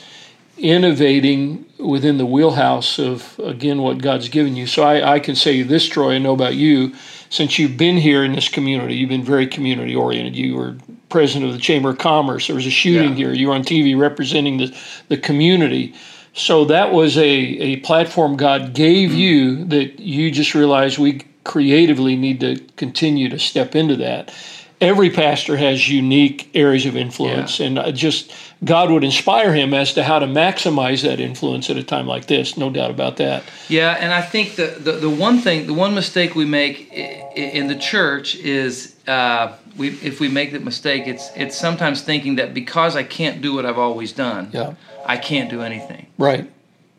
innovating 0.58 1.66
within 1.80 2.18
the 2.18 2.26
wheelhouse 2.26 3.00
of 3.00 3.40
again 3.40 3.82
what 3.82 4.00
God's 4.00 4.30
given 4.30 4.56
you. 4.56 4.68
So 4.68 4.84
I, 4.84 5.16
I 5.16 5.20
can 5.20 5.36
say 5.36 5.62
this, 5.62 5.88
Troy. 5.88 6.16
I 6.16 6.18
know 6.18 6.34
about 6.34 6.56
you. 6.56 6.94
Since 7.30 7.60
you've 7.60 7.78
been 7.78 7.98
here 7.98 8.24
in 8.24 8.34
this 8.34 8.48
community, 8.48 8.96
you've 8.96 9.10
been 9.10 9.24
very 9.24 9.48
community 9.48 9.94
oriented. 9.94 10.36
You 10.36 10.56
were 10.56 10.78
president 11.10 11.50
of 11.50 11.54
the 11.54 11.62
Chamber 11.62 11.90
of 11.90 11.98
Commerce. 11.98 12.48
There 12.48 12.56
was 12.56 12.66
a 12.66 12.72
shooting 12.72 13.10
yeah. 13.10 13.16
here. 13.16 13.34
You 13.34 13.50
were 13.50 13.56
on 13.56 13.64
TV 13.64 14.00
representing 14.00 14.58
the 14.58 14.78
the 15.10 15.18
community. 15.18 15.94
So 16.34 16.66
that 16.66 16.94
was 16.94 17.18
a, 17.18 17.24
a 17.24 17.78
platform 17.78 18.38
God 18.38 18.74
gave 18.74 19.10
mm-hmm. 19.10 19.18
you 19.18 19.66
that 19.66 20.00
you 20.00 20.30
just 20.30 20.54
realized 20.54 21.00
we 21.00 21.24
creatively 21.44 22.16
need 22.16 22.40
to 22.42 22.58
continue 22.76 23.30
to 23.30 23.40
step 23.40 23.76
into 23.76 23.96
that. 23.96 24.34
Every 24.80 25.10
pastor 25.10 25.58
has 25.58 25.90
unique 25.90 26.52
areas 26.54 26.86
of 26.86 26.96
influence, 26.96 27.60
yeah. 27.60 27.66
and 27.68 27.96
just 27.96 28.32
God 28.64 28.92
would 28.92 29.04
inspire 29.04 29.52
him 29.54 29.74
as 29.74 29.94
to 29.94 30.04
how 30.04 30.20
to 30.20 30.28
maximize 30.28 31.02
that 31.02 31.20
influence 31.20 31.70
at 31.72 31.78
a 31.78 31.84
time 31.84 32.06
like 32.06 32.28
this. 32.28 32.58
No 32.58 32.70
doubt 32.70 32.92
about 32.92 33.18
that. 33.18 33.44
Yeah, 33.70 33.98
and 34.00 34.14
I 34.14 34.22
think 34.22 34.56
the 34.56 34.68
the, 34.80 34.92
the 34.94 35.10
one 35.10 35.40
thing, 35.40 35.66
the 35.66 35.74
one 35.74 35.96
mistake 35.96 36.36
we 36.36 36.46
make 36.46 36.94
in 36.94 37.68
the 37.68 37.76
church 37.76 38.36
is 38.36 38.96
uh, 39.08 39.54
we 39.76 39.90
if 39.90 40.20
we 40.20 40.28
make 40.28 40.52
the 40.52 40.60
mistake, 40.60 41.08
it's 41.08 41.32
it's 41.36 41.58
sometimes 41.58 42.02
thinking 42.02 42.36
that 42.36 42.54
because 42.54 42.96
I 42.96 43.04
can't 43.04 43.42
do 43.42 43.56
what 43.56 43.66
I've 43.66 43.80
always 43.80 44.12
done. 44.14 44.52
Yeah 44.54 44.76
I 45.08 45.18
can't 45.18 45.50
do 45.50 45.62
anything. 45.62 46.06
Right. 46.18 46.52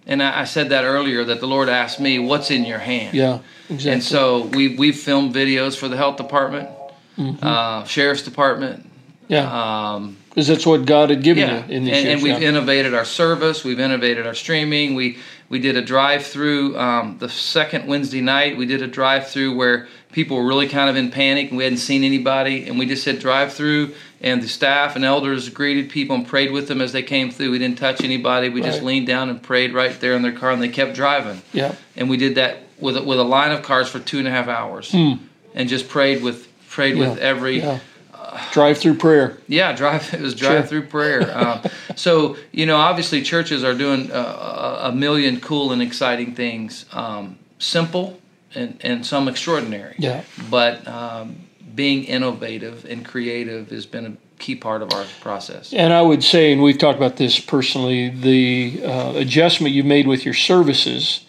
And 0.06 0.22
I, 0.22 0.40
I 0.40 0.44
said 0.44 0.70
that 0.70 0.84
earlier 0.84 1.24
that 1.24 1.40
the 1.40 1.46
Lord 1.46 1.68
asked 1.68 2.00
me, 2.00 2.18
"What's 2.18 2.50
in 2.50 2.64
your 2.64 2.78
hand?" 2.78 3.14
Yeah, 3.14 3.40
exactly. 3.68 3.92
And 3.92 4.02
so 4.02 4.46
we 4.46 4.74
we 4.74 4.90
filmed 4.90 5.34
videos 5.34 5.76
for 5.76 5.86
the 5.86 5.98
health 5.98 6.16
department, 6.16 6.70
mm-hmm. 7.18 7.44
uh, 7.44 7.84
sheriff's 7.84 8.22
department. 8.22 8.86
Yeah. 9.28 9.94
Um, 9.94 10.16
because 10.30 10.46
that's 10.46 10.66
what 10.66 10.86
God 10.86 11.10
had 11.10 11.24
given 11.24 11.48
yeah. 11.48 11.66
you 11.66 11.74
in 11.74 11.84
the 11.84 11.92
and, 11.92 12.08
and 12.08 12.22
we've 12.22 12.40
innovated 12.40 12.94
our 12.94 13.04
service. 13.04 13.64
We've 13.64 13.80
innovated 13.80 14.24
our 14.24 14.34
streaming. 14.34 14.94
We 14.94 15.18
we 15.48 15.58
did 15.58 15.76
a 15.76 15.82
drive 15.82 16.24
through 16.24 16.78
um, 16.78 17.18
the 17.18 17.28
second 17.28 17.88
Wednesday 17.88 18.20
night. 18.20 18.56
We 18.56 18.64
did 18.64 18.80
a 18.80 18.86
drive 18.86 19.26
through 19.26 19.56
where 19.56 19.88
people 20.12 20.36
were 20.36 20.46
really 20.46 20.68
kind 20.68 20.88
of 20.88 20.94
in 20.94 21.10
panic 21.10 21.48
and 21.48 21.58
we 21.58 21.64
hadn't 21.64 21.80
seen 21.80 22.04
anybody, 22.04 22.68
and 22.68 22.78
we 22.78 22.86
just 22.86 23.02
said 23.02 23.18
drive 23.18 23.52
through 23.52 23.94
and 24.20 24.42
the 24.42 24.48
staff 24.48 24.96
and 24.96 25.04
elders 25.04 25.48
greeted 25.48 25.90
people 25.90 26.16
and 26.16 26.26
prayed 26.26 26.50
with 26.50 26.68
them 26.68 26.80
as 26.80 26.92
they 26.92 27.02
came 27.02 27.30
through. 27.30 27.50
We 27.50 27.58
didn't 27.58 27.78
touch 27.78 28.02
anybody. 28.02 28.48
We 28.48 28.60
right. 28.60 28.70
just 28.70 28.82
leaned 28.82 29.06
down 29.06 29.30
and 29.30 29.42
prayed 29.42 29.72
right 29.72 29.98
there 30.00 30.14
in 30.14 30.22
their 30.22 30.32
car, 30.32 30.50
and 30.50 30.62
they 30.62 30.68
kept 30.68 30.94
driving. 30.94 31.42
Yeah. 31.52 31.74
And 31.96 32.10
we 32.10 32.16
did 32.16 32.34
that 32.34 32.58
with 32.78 32.96
a, 32.96 33.02
with 33.02 33.18
a 33.18 33.24
line 33.24 33.52
of 33.52 33.62
cars 33.62 33.88
for 33.88 34.00
two 34.00 34.18
and 34.18 34.26
a 34.26 34.30
half 34.30 34.48
hours, 34.48 34.90
hmm. 34.90 35.14
and 35.54 35.68
just 35.68 35.88
prayed 35.88 36.22
with 36.22 36.47
prayed 36.78 36.96
yeah. 36.96 37.08
with 37.08 37.18
every. 37.18 37.58
Yeah. 37.58 37.80
Uh, 38.14 38.52
drive 38.52 38.78
through 38.78 38.94
prayer. 38.94 39.36
Yeah, 39.48 39.72
drive. 39.72 40.14
It 40.14 40.20
was 40.20 40.34
drive 40.34 40.60
sure. 40.60 40.66
through 40.66 40.86
prayer. 40.86 41.36
um, 41.36 41.62
so 41.96 42.36
you 42.52 42.66
know, 42.66 42.76
obviously, 42.76 43.22
churches 43.22 43.64
are 43.64 43.74
doing 43.74 44.12
uh, 44.12 44.80
a 44.84 44.92
million 44.92 45.40
cool 45.40 45.72
and 45.72 45.82
exciting 45.82 46.36
things. 46.36 46.86
Um, 46.92 47.38
simple 47.58 48.20
and 48.54 48.78
and 48.82 49.04
some 49.04 49.26
extraordinary. 49.26 49.96
Yeah. 49.98 50.22
But 50.48 50.86
um, 50.86 51.48
being 51.74 52.04
innovative 52.04 52.84
and 52.84 53.04
creative 53.04 53.70
has 53.70 53.86
been 53.86 54.06
a 54.06 54.16
key 54.38 54.54
part 54.54 54.82
of 54.82 54.92
our 54.92 55.04
process. 55.20 55.72
And 55.72 55.92
I 55.92 56.02
would 56.02 56.22
say, 56.22 56.52
and 56.52 56.62
we've 56.62 56.78
talked 56.78 56.96
about 56.96 57.16
this 57.16 57.40
personally, 57.40 58.08
the 58.10 58.84
uh, 58.84 59.12
adjustment 59.16 59.74
you 59.74 59.82
made 59.82 60.06
with 60.06 60.24
your 60.24 60.34
services 60.34 61.26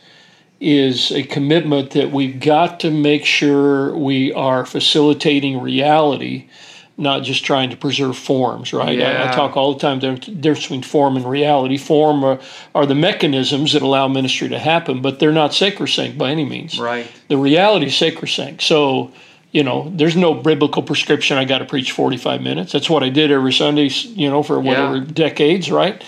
is 0.60 1.12
a 1.12 1.24
commitment 1.24 1.92
that 1.92 2.12
we've 2.12 2.40
got 2.40 2.80
to 2.82 2.92
make 2.92 3.26
sure 3.26 3.96
we 3.96 4.34
are 4.34 4.66
facilitating 4.66 5.62
reality, 5.62 6.50
not 6.98 7.24
just 7.24 7.46
trying 7.46 7.70
to 7.70 7.78
preserve 7.78 8.18
forms, 8.18 8.74
right? 8.74 8.98
Yeah. 8.98 9.24
I, 9.24 9.30
I, 9.30 9.36
talk 9.36 9.56
all 9.56 9.74
the 9.74 9.80
time 9.80 10.00
the 10.00 10.16
difference 10.16 10.64
between 10.64 10.84
form 10.84 11.16
and 11.16 11.26
reality. 11.26 11.78
Form 11.78 12.24
are, 12.26 12.40
are 12.76 12.86
the 12.86 12.96
mechanisms 12.96 13.72
that 13.74 13.82
allow 13.82 14.08
ministry 14.10 14.50
to 14.50 14.60
happen, 14.60 15.02
but 15.02 15.20
they're 15.20 15.32
not 15.32 15.54
sacrosanct 15.54 16.18
by 16.18 16.32
any 16.32 16.44
means. 16.44 16.78
Right. 16.78 17.10
The 17.30 17.38
reality 17.38 17.86
is 17.86 17.96
sacrosanct. 17.96 18.62
So 18.62 19.14
you 19.52 19.64
know, 19.64 19.92
there's 19.96 20.16
no 20.16 20.36
biblical 20.36 20.84
prescription. 20.84 21.38
I 21.38 21.46
got 21.46 21.60
to 21.60 21.66
preach 21.66 21.92
45 21.92 22.42
minutes. 22.42 22.72
That's 22.72 22.90
what 22.90 23.04
I 23.04 23.10
did 23.10 23.32
every 23.32 23.54
Sunday, 23.54 23.88
you 23.88 24.30
know, 24.30 24.44
for 24.44 24.60
whatever 24.60 24.98
yeah. 24.98 25.06
decades, 25.06 25.72
right? 25.72 26.04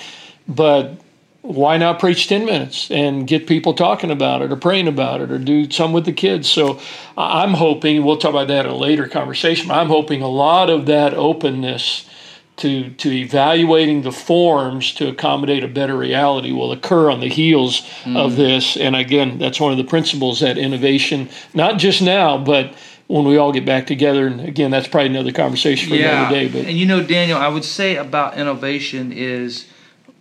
But 0.47 1.00
why 1.41 1.77
not 1.77 1.99
preach 1.99 2.27
10 2.27 2.45
minutes 2.45 2.91
and 2.91 3.25
get 3.25 3.47
people 3.47 3.73
talking 3.73 4.11
about 4.11 4.41
it 4.41 4.51
or 4.51 4.55
praying 4.55 4.87
about 4.87 5.21
it 5.21 5.31
or 5.31 5.39
do 5.39 5.69
some 5.71 5.91
with 5.91 6.05
the 6.05 6.13
kids? 6.13 6.49
So 6.49 6.79
I'm 7.17 7.55
hoping, 7.55 8.03
we'll 8.03 8.17
talk 8.17 8.31
about 8.31 8.47
that 8.49 8.65
in 8.65 8.71
a 8.71 8.75
later 8.75 9.07
conversation, 9.07 9.67
but 9.67 9.75
I'm 9.75 9.87
hoping 9.87 10.21
a 10.21 10.27
lot 10.27 10.69
of 10.69 10.85
that 10.85 11.13
openness 11.15 12.07
to, 12.57 12.91
to 12.91 13.11
evaluating 13.11 14.03
the 14.03 14.11
forms 14.11 14.93
to 14.93 15.07
accommodate 15.07 15.63
a 15.63 15.67
better 15.67 15.97
reality 15.97 16.51
will 16.51 16.71
occur 16.71 17.09
on 17.09 17.19
the 17.19 17.27
heels 17.27 17.81
mm. 18.03 18.15
of 18.15 18.35
this. 18.35 18.77
And 18.77 18.95
again, 18.95 19.39
that's 19.39 19.59
one 19.59 19.71
of 19.71 19.79
the 19.79 19.83
principles 19.83 20.41
that 20.41 20.59
innovation, 20.59 21.29
not 21.55 21.79
just 21.79 22.03
now, 22.03 22.37
but 22.37 22.75
when 23.07 23.25
we 23.25 23.37
all 23.37 23.51
get 23.51 23.65
back 23.65 23.87
together. 23.87 24.27
And 24.27 24.41
again, 24.41 24.69
that's 24.69 24.87
probably 24.87 25.09
another 25.09 25.31
conversation 25.31 25.89
for 25.89 25.95
yeah. 25.95 26.19
another 26.19 26.35
day. 26.35 26.47
But 26.49 26.67
and 26.67 26.77
you 26.77 26.85
know, 26.85 27.01
Daniel, 27.03 27.39
I 27.39 27.47
would 27.47 27.65
say 27.65 27.95
about 27.95 28.37
innovation 28.37 29.11
is, 29.11 29.65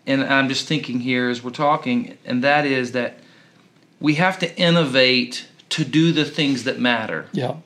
and 0.06 0.24
I'm 0.24 0.48
just 0.48 0.66
thinking 0.66 1.00
here 1.00 1.28
as 1.28 1.42
we're 1.42 1.50
talking, 1.50 2.16
and 2.24 2.42
that 2.44 2.66
is 2.66 2.92
that 2.92 3.18
we 4.00 4.14
have 4.14 4.38
to 4.40 4.56
innovate 4.56 5.46
to 5.70 5.84
do 5.84 6.12
the 6.12 6.24
things 6.24 6.64
that 6.64 6.78
matter. 6.78 7.26
Yeah. 7.32 7.56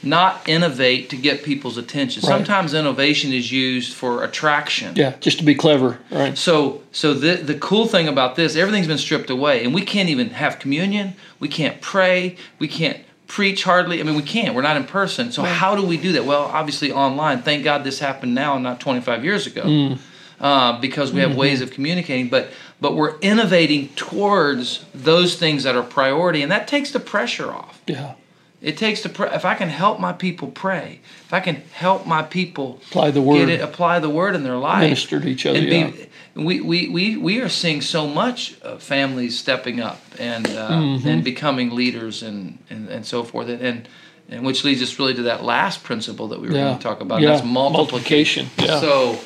Not 0.00 0.48
innovate 0.48 1.10
to 1.10 1.16
get 1.16 1.42
people's 1.42 1.76
attention. 1.76 2.22
Right. 2.22 2.28
Sometimes 2.28 2.72
innovation 2.72 3.32
is 3.32 3.50
used 3.50 3.94
for 3.94 4.22
attraction. 4.22 4.94
Yeah, 4.94 5.16
just 5.18 5.38
to 5.38 5.44
be 5.44 5.56
clever, 5.56 5.98
right? 6.12 6.38
So, 6.38 6.82
so 6.92 7.14
the 7.14 7.34
the 7.34 7.58
cool 7.58 7.88
thing 7.88 8.06
about 8.06 8.36
this, 8.36 8.54
everything's 8.54 8.86
been 8.86 8.98
stripped 8.98 9.28
away, 9.28 9.64
and 9.64 9.74
we 9.74 9.82
can't 9.82 10.08
even 10.08 10.30
have 10.30 10.60
communion. 10.60 11.14
We 11.40 11.48
can't 11.48 11.80
pray. 11.80 12.36
We 12.60 12.68
can't 12.68 13.04
preach 13.26 13.64
hardly. 13.64 14.00
I 14.00 14.04
mean, 14.04 14.14
we 14.14 14.22
can't. 14.22 14.54
We're 14.54 14.62
not 14.62 14.76
in 14.76 14.84
person. 14.84 15.32
So 15.32 15.42
right. 15.42 15.50
how 15.50 15.74
do 15.74 15.84
we 15.84 15.96
do 15.96 16.12
that? 16.12 16.24
Well, 16.24 16.44
obviously 16.44 16.92
online. 16.92 17.42
Thank 17.42 17.64
God 17.64 17.82
this 17.82 17.98
happened 17.98 18.36
now, 18.36 18.54
and 18.54 18.62
not 18.62 18.78
25 18.78 19.24
years 19.24 19.48
ago, 19.48 19.62
mm. 19.62 19.98
Uh, 20.40 20.80
because 20.80 21.12
we 21.12 21.20
have 21.20 21.30
mm-hmm. 21.30 21.40
ways 21.40 21.60
of 21.60 21.70
communicating. 21.70 22.28
But 22.28 22.50
but 22.80 22.94
we're 22.94 23.18
innovating 23.18 23.88
towards 23.90 24.84
those 24.94 25.36
things 25.36 25.64
that 25.64 25.74
are 25.74 25.82
priority, 25.82 26.42
and 26.42 26.52
that 26.52 26.68
takes 26.68 26.90
the 26.90 27.00
pressure 27.00 27.50
off. 27.50 27.80
Yeah. 27.86 28.14
It 28.60 28.76
takes 28.76 29.02
the 29.02 29.08
pre- 29.08 29.28
if 29.28 29.44
I 29.44 29.54
can 29.54 29.68
help 29.68 30.00
my 30.00 30.12
people 30.12 30.48
pray, 30.48 31.00
if 31.24 31.32
I 31.32 31.38
can 31.38 31.56
help 31.72 32.06
my 32.06 32.22
people 32.22 32.80
apply 32.88 33.12
the 33.12 33.22
word, 33.22 33.48
it, 33.48 33.60
apply 33.60 34.00
the 34.00 34.10
word 34.10 34.34
in 34.34 34.42
their 34.42 34.56
life, 34.56 34.82
minister 34.82 35.20
to 35.20 35.28
each 35.28 35.46
other. 35.46 35.60
Yeah. 35.60 35.90
Be, 35.90 36.08
we, 36.34 36.60
we, 36.60 36.88
we, 36.88 37.16
we 37.16 37.40
are 37.40 37.48
seeing 37.48 37.80
so 37.80 38.08
much 38.08 38.54
families 38.78 39.38
stepping 39.38 39.80
up 39.80 40.00
and 40.18 40.46
uh, 40.46 40.70
mm-hmm. 40.70 41.08
and 41.08 41.24
becoming 41.24 41.70
leaders 41.70 42.22
and, 42.22 42.58
and, 42.68 42.88
and 42.88 43.06
so 43.06 43.22
forth 43.22 43.48
and 43.48 43.88
and 44.28 44.44
which 44.44 44.64
leads 44.64 44.82
us 44.82 44.98
really 44.98 45.14
to 45.14 45.22
that 45.22 45.42
last 45.42 45.82
principle 45.82 46.28
that 46.28 46.40
we 46.40 46.48
were 46.48 46.54
yeah. 46.54 46.64
going 46.64 46.76
to 46.78 46.82
talk 46.82 47.00
about. 47.00 47.20
Yeah. 47.20 47.30
That's 47.30 47.44
multiplication. 47.44 48.46
multiplication. 48.46 48.48
Yeah. 48.58 48.80
So 48.80 49.20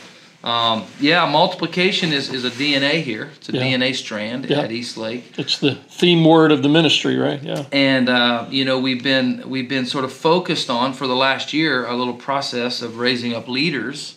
um, 0.44 0.86
yeah, 0.98 1.30
multiplication 1.30 2.12
is, 2.12 2.32
is 2.32 2.44
a 2.44 2.50
DNA 2.50 3.02
here. 3.02 3.30
It's 3.36 3.48
a 3.48 3.52
yeah. 3.52 3.62
DNA 3.62 3.94
strand 3.94 4.46
yeah. 4.50 4.60
at 4.60 4.72
East 4.72 4.96
Lake. 4.96 5.38
It's 5.38 5.58
the 5.58 5.76
theme 5.76 6.24
word 6.24 6.50
of 6.50 6.64
the 6.64 6.68
ministry, 6.68 7.16
right? 7.16 7.40
Yeah. 7.42 7.64
And 7.70 8.08
uh, 8.08 8.46
you 8.50 8.64
know 8.64 8.80
we've 8.80 9.02
been 9.02 9.48
we've 9.48 9.68
been 9.68 9.86
sort 9.86 10.04
of 10.04 10.12
focused 10.12 10.68
on 10.68 10.94
for 10.94 11.06
the 11.06 11.14
last 11.14 11.52
year 11.52 11.86
a 11.86 11.94
little 11.94 12.14
process 12.14 12.82
of 12.82 12.98
raising 12.98 13.34
up 13.34 13.46
leaders. 13.46 14.16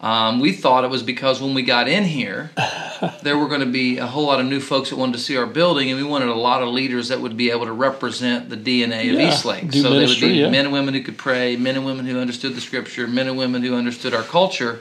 Um, 0.00 0.40
we 0.40 0.52
thought 0.52 0.82
it 0.82 0.90
was 0.90 1.04
because 1.04 1.40
when 1.40 1.54
we 1.54 1.62
got 1.62 1.86
in 1.86 2.02
here, 2.02 2.50
there 3.22 3.38
were 3.38 3.46
going 3.46 3.60
to 3.60 3.70
be 3.70 3.98
a 3.98 4.06
whole 4.06 4.26
lot 4.26 4.40
of 4.40 4.46
new 4.46 4.58
folks 4.58 4.90
that 4.90 4.96
wanted 4.96 5.12
to 5.12 5.20
see 5.20 5.36
our 5.36 5.46
building, 5.46 5.92
and 5.92 5.96
we 5.96 6.04
wanted 6.04 6.28
a 6.28 6.34
lot 6.34 6.60
of 6.60 6.70
leaders 6.70 7.06
that 7.06 7.20
would 7.20 7.36
be 7.36 7.52
able 7.52 7.66
to 7.66 7.72
represent 7.72 8.50
the 8.50 8.56
DNA 8.56 9.12
of 9.12 9.20
yeah, 9.20 9.28
East 9.28 9.44
Lake. 9.44 9.72
So 9.72 9.90
ministry, 9.90 9.92
they 9.92 10.26
would 10.26 10.32
be 10.32 10.40
yeah. 10.40 10.50
men 10.50 10.64
and 10.64 10.72
women 10.72 10.94
who 10.94 11.04
could 11.04 11.18
pray, 11.18 11.54
men 11.54 11.76
and 11.76 11.86
women 11.86 12.04
who 12.04 12.18
understood 12.18 12.56
the 12.56 12.60
Scripture, 12.60 13.06
men 13.06 13.28
and 13.28 13.38
women 13.38 13.62
who 13.62 13.76
understood 13.76 14.12
our 14.12 14.24
culture 14.24 14.80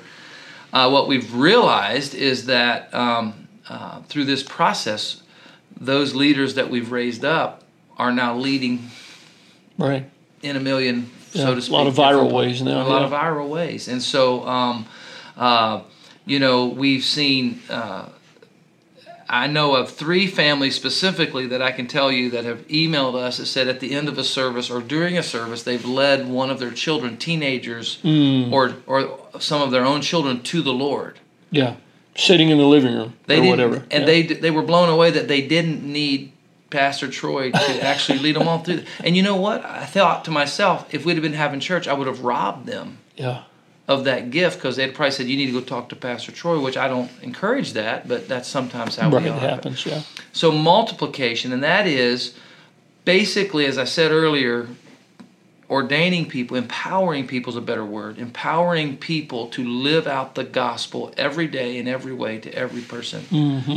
uh, 0.73 0.89
what 0.89 1.07
we've 1.07 1.33
realized 1.33 2.15
is 2.15 2.45
that 2.45 2.93
um, 2.93 3.47
uh, 3.69 4.01
through 4.03 4.25
this 4.25 4.43
process, 4.43 5.21
those 5.79 6.15
leaders 6.15 6.55
that 6.55 6.69
we've 6.69 6.91
raised 6.91 7.25
up 7.25 7.63
are 7.97 8.11
now 8.11 8.35
leading 8.35 8.89
right 9.77 10.09
in 10.41 10.55
a 10.55 10.59
million, 10.59 11.09
yeah, 11.33 11.45
so 11.45 11.55
to 11.55 11.61
speak. 11.61 11.73
A 11.73 11.77
lot 11.77 11.87
of 11.87 11.95
viral 11.95 12.31
ways 12.31 12.61
now. 12.61 12.85
A 12.85 12.87
lot 12.87 13.03
of 13.03 13.11
viral 13.11 13.49
ways, 13.49 13.87
and 13.87 14.01
so 14.01 14.47
um, 14.47 14.85
uh, 15.37 15.81
you 16.25 16.39
know 16.39 16.67
we've 16.67 17.03
seen 17.03 17.61
uh, 17.69 18.09
I 19.31 19.47
know 19.47 19.75
of 19.75 19.89
three 19.89 20.27
families 20.27 20.75
specifically 20.75 21.47
that 21.47 21.61
I 21.61 21.71
can 21.71 21.87
tell 21.87 22.11
you 22.11 22.29
that 22.31 22.43
have 22.43 22.67
emailed 22.67 23.15
us 23.15 23.37
that 23.37 23.45
said 23.45 23.69
at 23.69 23.79
the 23.79 23.93
end 23.93 24.09
of 24.09 24.17
a 24.17 24.25
service 24.25 24.69
or 24.69 24.81
during 24.81 25.17
a 25.17 25.23
service 25.23 25.63
they've 25.63 25.85
led 25.85 26.27
one 26.27 26.49
of 26.49 26.59
their 26.59 26.71
children, 26.71 27.15
teenagers, 27.17 27.99
mm. 28.03 28.51
or 28.51 28.75
or 28.85 29.19
some 29.39 29.61
of 29.61 29.71
their 29.71 29.85
own 29.85 30.01
children 30.01 30.43
to 30.43 30.61
the 30.61 30.73
Lord. 30.73 31.19
Yeah. 31.49 31.75
sitting 32.15 32.49
in 32.49 32.57
the 32.57 32.65
living 32.65 32.93
room 32.93 33.13
They 33.27 33.39
or 33.39 33.49
whatever. 33.49 33.75
and 33.89 34.01
Yeah. 34.01 34.05
they 34.05 34.21
they 34.23 34.51
were 34.51 34.63
blown 34.63 34.89
away 34.89 35.11
that 35.11 35.29
they 35.29 35.41
didn't 35.41 35.81
need 35.83 36.33
Pastor 36.69 37.07
Troy 37.07 37.51
to 37.51 37.83
actually 37.83 38.19
lead 38.19 38.35
them 38.35 38.47
all 38.49 38.59
through. 38.59 38.83
And 39.03 39.15
you 39.15 39.23
know 39.23 39.37
what? 39.37 39.63
I 39.65 39.85
thought 39.85 40.25
to 40.25 40.31
myself, 40.31 40.93
if 40.93 41.05
we'd 41.05 41.13
have 41.13 41.23
been 41.23 41.33
having 41.33 41.59
church, 41.61 41.87
I 41.87 41.93
would 41.93 42.07
have 42.07 42.21
robbed 42.21 42.65
them 42.65 42.97
yeah, 43.15 43.43
of 43.91 44.05
that 44.05 44.31
gift 44.31 44.57
because 44.57 44.75
they'd 44.77 44.93
probably 44.95 45.11
said, 45.11 45.27
"You 45.27 45.37
need 45.37 45.47
to 45.47 45.51
go 45.51 45.61
talk 45.61 45.89
to 45.89 45.95
Pastor 45.95 46.31
Troy," 46.31 46.59
which 46.59 46.77
I 46.77 46.87
don't 46.87 47.11
encourage 47.21 47.73
that, 47.73 48.07
but 48.07 48.27
that's 48.27 48.47
sometimes 48.47 48.95
how 48.95 49.09
right. 49.09 49.23
we 49.23 49.29
are. 49.29 49.39
happens. 49.39 49.85
Yeah, 49.85 50.01
So 50.31 50.51
multiplication, 50.51 51.51
and 51.51 51.63
that 51.63 51.87
is 51.87 52.33
basically, 53.05 53.65
as 53.65 53.77
I 53.77 53.83
said 53.83 54.11
earlier, 54.11 54.67
ordaining 55.69 56.25
people, 56.27 56.57
empowering 56.57 57.27
people 57.27 57.51
is 57.51 57.57
a 57.57 57.61
better 57.61 57.85
word, 57.85 58.17
empowering 58.17 58.97
people 58.97 59.47
to 59.47 59.63
live 59.63 60.07
out 60.07 60.35
the 60.35 60.43
gospel 60.43 61.13
every 61.17 61.47
day 61.47 61.77
in 61.77 61.87
every 61.87 62.13
way 62.13 62.37
to 62.39 62.53
every 62.53 62.81
person 62.81 63.23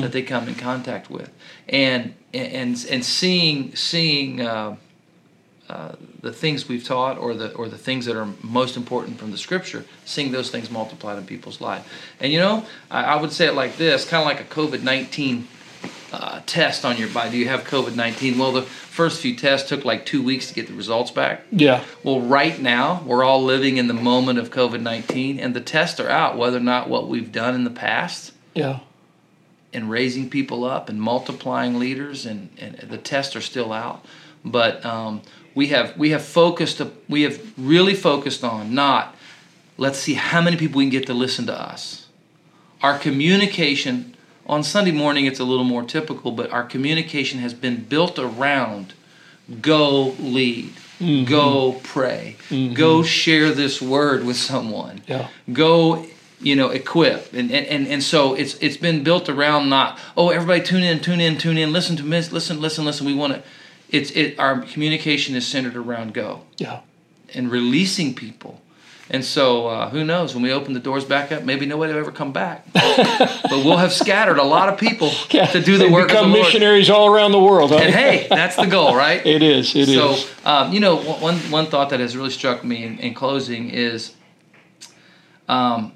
that 0.00 0.12
they 0.12 0.22
come 0.22 0.48
in 0.48 0.54
contact 0.54 1.10
with, 1.10 1.30
and 1.68 2.14
and 2.32 2.86
and 2.90 3.04
seeing 3.04 3.74
seeing. 3.74 4.40
Uh, 4.40 4.76
uh, 5.68 5.92
the 6.20 6.32
things 6.32 6.68
we've 6.68 6.84
taught, 6.84 7.16
or 7.18 7.34
the 7.34 7.52
or 7.54 7.68
the 7.68 7.78
things 7.78 8.06
that 8.06 8.16
are 8.16 8.28
most 8.42 8.76
important 8.76 9.18
from 9.18 9.30
the 9.30 9.38
Scripture, 9.38 9.84
seeing 10.04 10.32
those 10.32 10.50
things 10.50 10.70
multiplied 10.70 11.18
in 11.18 11.26
people's 11.26 11.60
life. 11.60 11.86
And 12.20 12.32
you 12.32 12.38
know, 12.38 12.66
I, 12.90 13.04
I 13.04 13.20
would 13.20 13.32
say 13.32 13.46
it 13.46 13.54
like 13.54 13.76
this, 13.76 14.06
kind 14.06 14.20
of 14.20 14.26
like 14.26 14.40
a 14.40 14.54
COVID 14.54 14.82
nineteen 14.82 15.48
uh, 16.12 16.40
test 16.46 16.84
on 16.84 16.96
your 16.96 17.08
body. 17.08 17.30
Do 17.30 17.38
you 17.38 17.48
have 17.48 17.64
COVID 17.64 17.96
19? 17.96 18.38
Well, 18.38 18.52
the 18.52 18.62
first 18.62 19.20
few 19.20 19.34
tests 19.34 19.68
took 19.68 19.84
like 19.84 20.06
two 20.06 20.22
weeks 20.22 20.48
to 20.48 20.54
get 20.54 20.68
the 20.68 20.74
results 20.74 21.10
back. 21.10 21.42
yeah, 21.50 21.82
Well, 22.02 22.20
right 22.20 22.60
now, 22.60 23.02
we're 23.04 23.24
all 23.24 23.42
living 23.42 23.78
in 23.78 23.88
the 23.88 23.94
moment 23.94 24.38
of 24.38 24.50
COVID 24.50 24.80
19, 24.80 25.40
and 25.40 25.54
the 25.54 25.60
tests 25.60 25.98
are 25.98 26.08
out 26.08 26.38
whether 26.38 26.58
or 26.58 26.60
not 26.60 26.88
what 26.88 27.08
we've 27.08 27.32
done 27.32 27.54
in 27.54 27.64
the 27.64 27.70
past 27.70 28.32
yeah, 28.54 28.80
and 29.74 29.90
raising 29.90 30.30
people 30.30 30.64
up 30.64 30.88
and 30.88 31.00
multiplying 31.00 31.78
leaders, 31.78 32.26
and, 32.26 32.50
and 32.58 32.76
the 32.88 32.98
tests 32.98 33.34
are 33.36 33.40
still 33.40 33.72
out. 33.72 34.04
But 34.44 34.84
um, 34.84 35.22
we 35.54 35.68
have 35.68 35.96
we 35.96 36.10
have 36.10 36.22
focused 36.22 36.80
we 37.08 37.22
have 37.22 37.40
really 37.56 37.94
focused 37.94 38.44
on 38.44 38.74
not 38.74 39.14
let's 39.76 39.98
see 39.98 40.14
how 40.14 40.40
many 40.40 40.56
people 40.56 40.78
we 40.78 40.84
can 40.84 40.90
get 40.90 41.06
to 41.06 41.14
listen 41.14 41.46
to 41.46 41.58
us. 41.58 42.08
Our 42.82 42.98
communication 42.98 44.16
on 44.46 44.62
Sunday 44.62 44.92
morning 44.92 45.26
it's 45.26 45.40
a 45.40 45.44
little 45.44 45.64
more 45.64 45.82
typical, 45.82 46.32
but 46.32 46.50
our 46.50 46.64
communication 46.64 47.40
has 47.40 47.54
been 47.54 47.84
built 47.84 48.18
around 48.18 48.92
go 49.60 50.14
lead, 50.18 50.72
go 51.26 51.80
pray, 51.82 52.36
go 52.74 53.02
share 53.02 53.52
this 53.52 53.80
word 53.80 54.24
with 54.24 54.36
someone 54.36 55.02
yeah, 55.06 55.28
go 55.52 56.06
you 56.40 56.56
know 56.56 56.70
equip 56.70 57.32
and, 57.32 57.50
and 57.50 57.86
and 57.86 58.02
so 58.02 58.34
it's 58.34 58.54
it's 58.56 58.76
been 58.76 59.02
built 59.02 59.28
around 59.28 59.68
not 59.68 59.98
oh 60.16 60.30
everybody 60.30 60.62
tune 60.62 60.82
in 60.82 61.00
tune 61.00 61.20
in 61.20 61.38
tune 61.38 61.56
in 61.56 61.72
listen 61.72 61.96
to 61.96 62.02
miss 62.02 62.32
listen 62.32 62.60
listen 62.60 62.84
listen 62.84 63.06
we 63.06 63.14
want 63.14 63.32
to 63.32 63.42
it's 63.90 64.10
it 64.12 64.38
our 64.38 64.60
communication 64.60 65.34
is 65.34 65.46
centered 65.46 65.76
around 65.76 66.12
go 66.12 66.42
yeah. 66.58 66.80
and 67.34 67.50
releasing 67.50 68.14
people 68.14 68.60
and 69.10 69.22
so 69.22 69.66
uh, 69.66 69.90
who 69.90 70.02
knows 70.02 70.34
when 70.34 70.42
we 70.42 70.50
open 70.50 70.72
the 70.72 70.80
doors 70.80 71.04
back 71.04 71.30
up 71.30 71.44
maybe 71.44 71.66
nobody 71.66 71.92
will 71.92 72.00
ever 72.00 72.12
come 72.12 72.32
back 72.32 72.66
but 72.72 73.50
we'll 73.50 73.76
have 73.76 73.92
scattered 73.92 74.38
a 74.38 74.42
lot 74.42 74.68
of 74.68 74.78
people 74.78 75.10
Yeah, 75.30 75.46
to 75.46 75.62
do 75.62 75.78
the 75.78 75.88
work 75.88 76.04
of 76.04 76.08
the 76.08 76.14
become 76.14 76.32
Lord 76.32 76.44
missionaries 76.44 76.90
all 76.90 77.06
around 77.06 77.32
the 77.32 77.40
world. 77.40 77.70
Huh? 77.70 77.78
and 77.78 77.94
hey 77.94 78.26
that's 78.28 78.56
the 78.56 78.66
goal 78.66 78.94
right 78.96 79.24
it 79.26 79.42
is. 79.42 79.74
It 79.74 79.88
is. 79.88 79.94
so, 79.94 80.28
um, 80.44 80.72
you 80.72 80.80
know, 80.80 80.96
one 80.96 81.36
one 81.50 81.66
thought 81.66 81.90
that 81.90 82.00
has 82.00 82.16
really 82.16 82.30
struck 82.30 82.64
me 82.64 82.84
in, 82.84 82.98
in 82.98 83.14
closing 83.14 83.70
is, 83.70 84.14
um, 85.48 85.92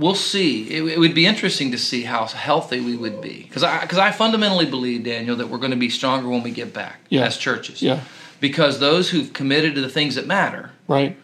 we'll 0.00 0.14
see. 0.16 0.68
It, 0.70 0.82
it 0.94 0.98
would 0.98 1.14
be 1.14 1.26
interesting 1.26 1.70
to 1.72 1.78
see 1.78 2.02
how 2.02 2.26
healthy 2.26 2.80
we 2.80 2.96
would 2.96 3.20
be, 3.20 3.44
because 3.44 3.62
I 3.62 3.82
because 3.82 3.98
I 3.98 4.10
fundamentally 4.10 4.66
believe, 4.66 5.04
Daniel, 5.04 5.36
that 5.36 5.48
we're 5.48 5.58
going 5.58 5.70
to 5.70 5.76
be 5.76 5.90
stronger 5.90 6.28
when 6.28 6.42
we 6.42 6.50
get 6.50 6.72
back 6.72 7.00
Yeah. 7.10 7.26
as 7.26 7.36
churches. 7.36 7.82
Yeah. 7.82 8.00
Because 8.40 8.80
those 8.80 9.10
who've 9.10 9.32
committed 9.32 9.74
to 9.74 9.82
the 9.82 9.90
things 9.90 10.14
that 10.14 10.26
matter, 10.26 10.70
right. 10.88 11.16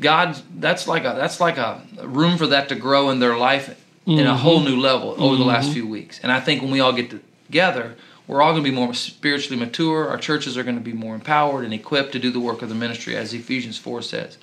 God, 0.00 0.40
that's 0.58 0.86
like 0.86 1.04
a 1.04 1.14
that's 1.18 1.40
like 1.40 1.58
a 1.58 1.82
room 2.04 2.38
for 2.38 2.46
that 2.46 2.68
to 2.68 2.74
grow 2.76 3.10
in 3.10 3.18
their 3.18 3.36
life 3.36 3.82
in 4.06 4.20
a 4.20 4.22
mm-hmm. 4.22 4.36
whole 4.36 4.60
new 4.60 4.78
level 4.78 5.16
over 5.18 5.36
the 5.36 5.44
last 5.44 5.64
mm-hmm. 5.64 5.74
few 5.74 5.88
weeks. 5.88 6.20
And 6.22 6.30
I 6.30 6.38
think 6.38 6.62
when 6.62 6.70
we 6.70 6.78
all 6.78 6.92
get 6.92 7.12
together, 7.46 7.96
we're 8.28 8.40
all 8.42 8.52
going 8.52 8.62
to 8.62 8.70
be 8.70 8.76
more 8.76 8.94
spiritually 8.94 9.58
mature. 9.58 10.08
Our 10.08 10.18
churches 10.18 10.56
are 10.56 10.62
going 10.62 10.76
to 10.76 10.84
be 10.84 10.92
more 10.92 11.14
empowered 11.16 11.64
and 11.64 11.74
equipped 11.74 12.12
to 12.12 12.20
do 12.20 12.30
the 12.30 12.38
work 12.38 12.62
of 12.62 12.68
the 12.68 12.74
ministry, 12.76 13.16
as 13.16 13.34
Ephesians 13.34 13.78
four 13.78 14.02
says. 14.02 14.38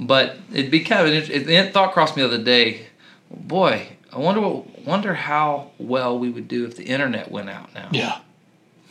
But 0.00 0.38
it'd 0.52 0.70
be 0.70 0.80
kind 0.80 1.06
of 1.06 1.12
an, 1.12 1.14
it, 1.30 1.50
it 1.50 1.74
thought 1.74 1.92
crossed 1.92 2.16
me 2.16 2.22
the 2.22 2.28
other 2.28 2.42
day. 2.42 2.86
Boy, 3.36 3.88
I 4.12 4.18
wonder 4.18 4.40
what 4.40 4.84
wonder 4.86 5.14
how 5.14 5.70
well 5.78 6.18
we 6.18 6.30
would 6.30 6.48
do 6.48 6.64
if 6.64 6.76
the 6.76 6.84
internet 6.84 7.30
went 7.30 7.50
out 7.50 7.74
now. 7.74 7.88
Yeah. 7.92 8.18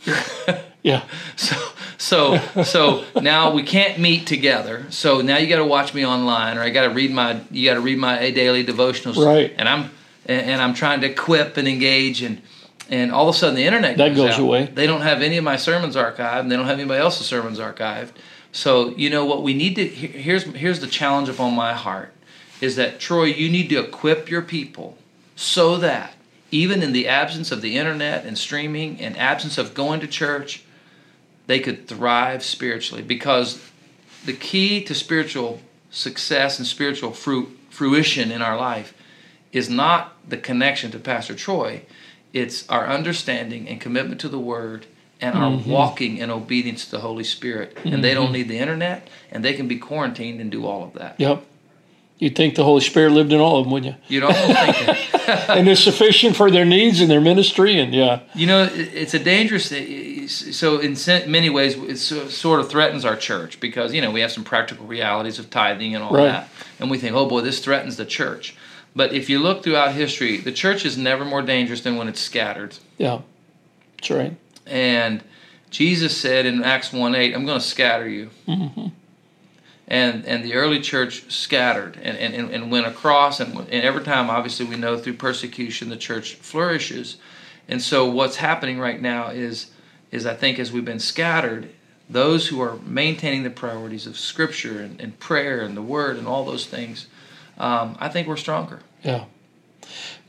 yeah. 0.82 1.04
So 1.36 1.56
so 1.98 2.38
so 2.64 3.04
now 3.20 3.52
we 3.52 3.62
can't 3.62 3.98
meet 3.98 4.26
together. 4.26 4.86
So 4.90 5.20
now 5.20 5.38
you 5.38 5.46
got 5.46 5.56
to 5.56 5.64
watch 5.64 5.94
me 5.94 6.04
online, 6.04 6.58
or 6.58 6.62
I 6.62 6.70
got 6.70 6.88
to 6.88 6.90
read 6.90 7.10
my 7.10 7.40
you 7.50 7.68
got 7.68 7.74
to 7.74 7.80
read 7.80 7.98
my 7.98 8.30
daily 8.30 8.64
devotionals. 8.64 9.24
Right. 9.24 9.54
And 9.56 9.68
I'm 9.68 9.90
and 10.26 10.50
and 10.50 10.62
I'm 10.62 10.74
trying 10.74 11.00
to 11.02 11.10
equip 11.10 11.56
and 11.56 11.68
engage 11.68 12.22
and. 12.22 12.42
And 12.90 13.12
all 13.12 13.30
of 13.30 13.34
a 13.34 13.38
sudden, 13.38 13.54
the 13.54 13.64
internet 13.64 13.96
That 13.96 14.14
goes 14.14 14.32
out. 14.32 14.40
away. 14.40 14.66
They 14.66 14.86
don't 14.86 15.00
have 15.00 15.22
any 15.22 15.38
of 15.38 15.44
my 15.44 15.56
sermons 15.56 15.96
archived, 15.96 16.40
and 16.40 16.52
they 16.52 16.56
don't 16.56 16.66
have 16.66 16.78
anybody 16.78 17.00
else's 17.00 17.26
sermons 17.26 17.58
archived. 17.58 18.10
So 18.52 18.94
you 18.94 19.08
know 19.08 19.24
what 19.24 19.42
we 19.42 19.54
need 19.54 19.76
to. 19.76 19.86
Here's 19.88 20.42
here's 20.44 20.80
the 20.80 20.86
challenge 20.86 21.30
upon 21.30 21.54
my 21.54 21.72
heart, 21.72 22.12
is 22.64 22.76
that 22.76 22.98
Troy, 22.98 23.24
you 23.24 23.50
need 23.50 23.68
to 23.68 23.78
equip 23.78 24.30
your 24.30 24.40
people 24.40 24.96
so 25.36 25.76
that 25.76 26.14
even 26.50 26.82
in 26.82 26.92
the 26.92 27.06
absence 27.06 27.52
of 27.52 27.60
the 27.60 27.76
internet 27.76 28.24
and 28.24 28.38
streaming 28.38 28.98
and 29.00 29.14
absence 29.18 29.58
of 29.58 29.74
going 29.74 30.00
to 30.00 30.06
church, 30.06 30.64
they 31.46 31.60
could 31.60 31.86
thrive 31.86 32.42
spiritually 32.42 33.02
because 33.02 33.70
the 34.24 34.32
key 34.32 34.82
to 34.82 34.94
spiritual 34.94 35.60
success 35.90 36.58
and 36.58 36.66
spiritual 36.66 37.12
fruit 37.12 37.58
fruition 37.68 38.30
in 38.30 38.40
our 38.40 38.56
life 38.56 38.94
is 39.52 39.68
not 39.68 40.16
the 40.26 40.38
connection 40.38 40.90
to 40.90 40.98
Pastor 40.98 41.34
Troy, 41.34 41.82
it's 42.32 42.66
our 42.70 42.86
understanding 42.86 43.68
and 43.68 43.78
commitment 43.78 44.22
to 44.22 44.28
the 44.30 44.38
Word 44.38 44.86
and 45.20 45.36
our 45.36 45.50
mm-hmm. 45.50 45.70
walking 45.70 46.16
in 46.16 46.30
obedience 46.30 46.86
to 46.86 46.92
the 46.92 47.00
Holy 47.00 47.24
Spirit. 47.24 47.76
And 47.84 48.02
they 48.02 48.14
don't 48.14 48.26
mm-hmm. 48.26 48.32
need 48.32 48.48
the 48.48 48.58
internet, 48.58 49.08
and 49.30 49.44
they 49.44 49.52
can 49.52 49.68
be 49.68 49.78
quarantined 49.78 50.40
and 50.40 50.50
do 50.50 50.66
all 50.66 50.82
of 50.82 50.94
that. 50.94 51.20
Yep. 51.20 51.44
You'd 52.18 52.36
think 52.36 52.54
the 52.54 52.62
Holy 52.64 52.80
Spirit 52.80 53.10
lived 53.10 53.32
in 53.32 53.40
all 53.40 53.58
of 53.58 53.64
them, 53.64 53.72
wouldn't 53.72 53.96
you? 54.08 54.14
You'd 54.16 54.22
almost 54.22 54.44
think 54.46 54.76
that. 55.26 55.48
and 55.50 55.68
is 55.68 55.82
sufficient 55.82 56.36
for 56.36 56.48
their 56.50 56.64
needs 56.64 57.00
and 57.00 57.10
their 57.10 57.20
ministry. 57.20 57.78
And 57.80 57.92
yeah, 57.92 58.20
You 58.34 58.46
know, 58.46 58.68
it's 58.72 59.14
a 59.14 59.18
dangerous. 59.18 59.68
So, 60.56 60.78
in 60.78 60.96
many 61.30 61.50
ways, 61.50 61.74
it 61.76 61.96
sort 61.98 62.60
of 62.60 62.70
threatens 62.70 63.04
our 63.04 63.16
church 63.16 63.58
because 63.60 63.92
you 63.92 64.00
know 64.00 64.10
we 64.12 64.20
have 64.20 64.30
some 64.32 64.44
practical 64.44 64.86
realities 64.86 65.38
of 65.38 65.50
tithing 65.50 65.94
and 65.94 66.04
all 66.04 66.12
Right. 66.12 66.26
that, 66.26 66.48
and 66.78 66.90
we 66.90 66.98
think, 66.98 67.14
oh 67.16 67.26
boy, 67.26 67.40
this 67.40 67.58
threatens 67.60 67.96
the 67.96 68.06
church. 68.06 68.56
But 68.96 69.12
if 69.12 69.28
you 69.28 69.40
look 69.40 69.64
throughout 69.64 69.92
history, 69.92 70.36
the 70.38 70.52
church 70.52 70.84
is 70.84 70.96
never 70.96 71.24
more 71.24 71.42
dangerous 71.42 71.80
than 71.80 71.96
when 71.96 72.06
it's 72.06 72.20
scattered. 72.20 72.76
yeah, 72.96 73.22
that's 73.96 74.10
right. 74.10 74.36
And 74.66 75.22
Jesus 75.70 76.16
said 76.16 76.46
in 76.46 76.62
Acts 76.62 76.92
1 76.92 77.14
8, 77.16 77.34
I'm 77.34 77.44
going 77.44 77.58
to 77.58 77.66
scatter 77.66 78.08
you. 78.08 78.30
Mm-hmm. 78.46 78.86
And, 79.86 80.24
and 80.24 80.42
the 80.42 80.54
early 80.54 80.80
church 80.80 81.30
scattered 81.30 81.98
and, 82.02 82.16
and, 82.16 82.50
and- 82.50 82.70
went 82.70 82.86
across. 82.86 83.40
And, 83.40 83.54
and 83.58 83.68
every 83.68 84.02
time, 84.02 84.30
obviously, 84.30 84.64
we 84.64 84.76
know 84.76 84.96
through 84.96 85.14
persecution, 85.14 85.90
the 85.90 85.96
church 85.96 86.36
flourishes. 86.36 87.18
And 87.68 87.82
so, 87.82 88.08
what's 88.08 88.36
happening 88.36 88.78
right 88.78 89.00
now 89.00 89.28
is, 89.28 89.70
is 90.10 90.24
I 90.24 90.34
think, 90.34 90.58
as 90.58 90.72
we've 90.72 90.84
been 90.84 91.00
scattered, 91.00 91.70
those 92.08 92.48
who 92.48 92.60
are 92.60 92.76
maintaining 92.86 93.42
the 93.42 93.50
priorities 93.50 94.06
of 94.06 94.18
Scripture 94.18 94.80
and, 94.80 95.00
and 95.00 95.18
prayer 95.18 95.60
and 95.62 95.76
the 95.76 95.82
Word 95.82 96.16
and 96.16 96.26
all 96.26 96.44
those 96.44 96.66
things, 96.66 97.06
um, 97.58 97.96
I 98.00 98.08
think 98.08 98.28
we're 98.28 98.36
stronger. 98.36 98.80
Yeah. 99.02 99.24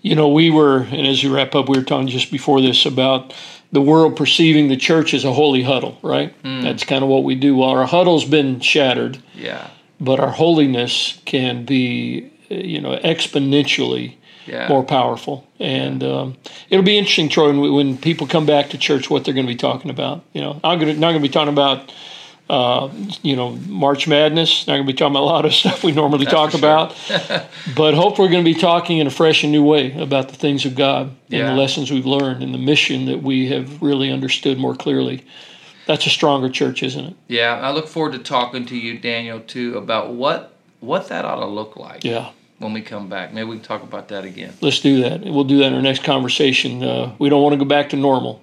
You 0.01 0.15
know, 0.15 0.29
we 0.29 0.51
were, 0.51 0.81
and 0.81 1.07
as 1.07 1.23
you 1.23 1.33
wrap 1.33 1.55
up, 1.55 1.67
we 1.67 1.77
were 1.77 1.83
talking 1.83 2.07
just 2.07 2.31
before 2.31 2.61
this 2.61 2.85
about 2.85 3.33
the 3.71 3.81
world 3.81 4.15
perceiving 4.15 4.67
the 4.69 4.77
church 4.77 5.13
as 5.13 5.25
a 5.25 5.33
holy 5.33 5.63
huddle, 5.63 5.97
right? 6.01 6.33
That's 6.43 6.83
kind 6.83 7.03
of 7.03 7.09
what 7.09 7.23
we 7.23 7.35
do. 7.35 7.55
Well, 7.57 7.69
our 7.69 7.85
huddle's 7.85 8.25
been 8.25 8.59
shattered, 8.61 9.17
Yeah. 9.35 9.67
but 9.99 10.19
our 10.19 10.31
holiness 10.31 11.19
can 11.25 11.65
be, 11.65 12.31
you 12.49 12.79
know, 12.79 12.95
exponentially 12.97 14.15
Yeah. 14.47 14.67
more 14.69 14.83
powerful. 14.83 15.45
And 15.59 16.03
um, 16.03 16.37
it'll 16.69 16.85
be 16.85 16.97
interesting, 16.97 17.29
Troy, 17.29 17.47
when, 17.59 17.73
when 17.73 17.97
people 17.97 18.27
come 18.27 18.45
back 18.45 18.69
to 18.69 18.77
church, 18.77 19.09
what 19.09 19.25
they're 19.25 19.33
going 19.33 19.47
to 19.47 19.51
be 19.51 19.57
talking 19.57 19.89
about. 19.89 20.23
You 20.33 20.41
know, 20.41 20.59
I'm 20.63 20.79
gonna, 20.79 20.93
not 20.93 21.11
going 21.11 21.21
to 21.21 21.27
be 21.27 21.33
talking 21.33 21.51
about, 21.53 21.91
uh, 22.49 22.89
you 23.23 23.35
know, 23.35 23.51
March 23.67 24.07
Madness. 24.07 24.67
Not 24.67 24.75
going 24.75 24.85
to 24.85 24.93
be 24.93 24.97
talking 24.97 25.13
about 25.13 25.23
a 25.23 25.25
lot 25.25 25.45
of 25.45 25.53
stuff 25.61 25.83
we 25.83 25.91
normally 25.91 26.25
talk 26.25 26.51
sure. 26.51 26.59
about. 26.59 26.95
but 27.75 27.93
hopefully, 27.93 28.27
we're 28.27 28.31
going 28.31 28.45
to 28.45 28.53
be 28.53 28.59
talking 28.59 28.99
in 28.99 29.07
a 29.07 29.11
fresh 29.11 29.43
and 29.43 29.51
new 29.51 29.63
way 29.63 29.93
about 29.99 30.29
the 30.29 30.35
things 30.35 30.65
of 30.65 30.75
God 30.75 31.15
and 31.31 31.47
the 31.47 31.53
lessons 31.53 31.91
we've 31.91 32.05
learned 32.05 32.43
and 32.43 32.53
the 32.53 32.59
mission 32.59 33.05
that 33.05 33.23
we 33.23 33.49
have 33.49 33.81
really 33.81 34.11
understood 34.11 34.57
more 34.57 34.75
clearly. 34.75 35.25
That's 35.87 36.05
a 36.07 36.09
stronger 36.09 36.49
church, 36.49 36.81
isn't 36.81 37.05
it? 37.05 37.15
Yeah, 37.27 37.59
I 37.59 37.71
look 37.71 37.87
forward 37.87 38.13
to 38.13 38.19
talking 38.19 38.65
to 38.67 38.75
you, 38.75 38.97
Daniel, 38.97 39.39
too, 39.39 39.77
about 39.77 40.13
what 40.13 40.53
what 40.79 41.09
that 41.09 41.25
ought 41.25 41.39
to 41.39 41.47
look 41.47 41.75
like. 41.77 42.03
Yeah. 42.03 42.31
when 42.59 42.73
we 42.73 42.81
come 42.81 43.09
back. 43.09 43.33
Maybe 43.33 43.49
we 43.49 43.55
can 43.57 43.65
talk 43.65 43.81
about 43.81 44.07
that 44.09 44.23
again. 44.23 44.53
Let's 44.61 44.79
do 44.79 45.01
that. 45.01 45.21
We'll 45.21 45.43
do 45.43 45.57
that 45.59 45.67
in 45.67 45.73
our 45.73 45.81
next 45.81 46.03
conversation. 46.03 46.83
Uh, 46.83 47.15
we 47.17 47.29
don't 47.29 47.41
want 47.41 47.53
to 47.53 47.57
go 47.57 47.65
back 47.65 47.89
to 47.89 47.95
normal. 47.95 48.41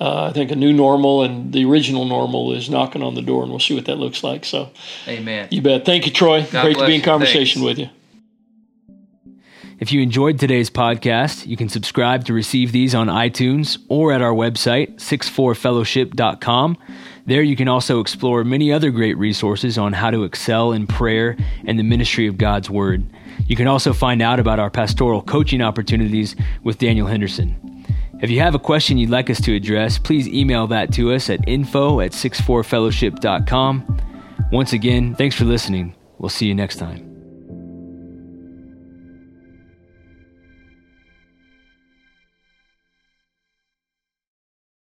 Uh, 0.00 0.26
I 0.26 0.32
think 0.32 0.50
a 0.50 0.56
new 0.56 0.72
normal 0.72 1.22
and 1.22 1.52
the 1.52 1.64
original 1.64 2.04
normal 2.04 2.52
is 2.52 2.70
knocking 2.70 3.02
on 3.02 3.14
the 3.14 3.22
door, 3.22 3.42
and 3.42 3.50
we'll 3.50 3.58
see 3.58 3.74
what 3.74 3.86
that 3.86 3.96
looks 3.96 4.22
like. 4.22 4.44
So, 4.44 4.70
Amen. 5.08 5.48
You 5.50 5.60
bet. 5.60 5.84
Thank 5.84 6.06
you, 6.06 6.12
Troy. 6.12 6.46
God 6.50 6.62
Great 6.62 6.78
to 6.78 6.86
be 6.86 6.94
in 6.94 7.02
conversation 7.02 7.62
Thanks. 7.62 7.78
with 7.78 7.78
you. 7.78 7.90
If 9.80 9.92
you 9.92 10.02
enjoyed 10.02 10.40
today's 10.40 10.70
podcast, 10.70 11.46
you 11.46 11.56
can 11.56 11.68
subscribe 11.68 12.24
to 12.24 12.32
receive 12.32 12.72
these 12.72 12.96
on 12.96 13.06
iTunes 13.06 13.78
or 13.88 14.12
at 14.12 14.20
our 14.20 14.32
website, 14.32 14.96
64fellowship.com. 14.96 16.78
There 17.26 17.42
you 17.42 17.54
can 17.54 17.68
also 17.68 18.00
explore 18.00 18.42
many 18.42 18.72
other 18.72 18.90
great 18.90 19.16
resources 19.16 19.78
on 19.78 19.92
how 19.92 20.10
to 20.10 20.24
excel 20.24 20.72
in 20.72 20.88
prayer 20.88 21.36
and 21.64 21.78
the 21.78 21.84
ministry 21.84 22.26
of 22.26 22.38
God's 22.38 22.68
Word. 22.68 23.06
You 23.46 23.54
can 23.54 23.68
also 23.68 23.92
find 23.92 24.20
out 24.20 24.40
about 24.40 24.58
our 24.58 24.68
pastoral 24.70 25.22
coaching 25.22 25.62
opportunities 25.62 26.34
with 26.64 26.78
Daniel 26.78 27.06
Henderson. 27.06 27.77
If 28.20 28.30
you 28.30 28.40
have 28.40 28.54
a 28.54 28.58
question 28.58 28.98
you'd 28.98 29.10
like 29.10 29.30
us 29.30 29.40
to 29.42 29.54
address, 29.54 29.96
please 29.98 30.26
email 30.26 30.66
that 30.68 30.92
to 30.94 31.12
us 31.12 31.30
at 31.30 31.48
info 31.48 32.00
at 32.00 32.12
64fellowship.com. 32.12 33.98
Once 34.50 34.72
again, 34.72 35.14
thanks 35.14 35.36
for 35.36 35.44
listening. 35.44 35.94
We'll 36.18 36.28
see 36.28 36.46
you 36.46 36.54
next 36.54 36.76
time. 36.76 37.07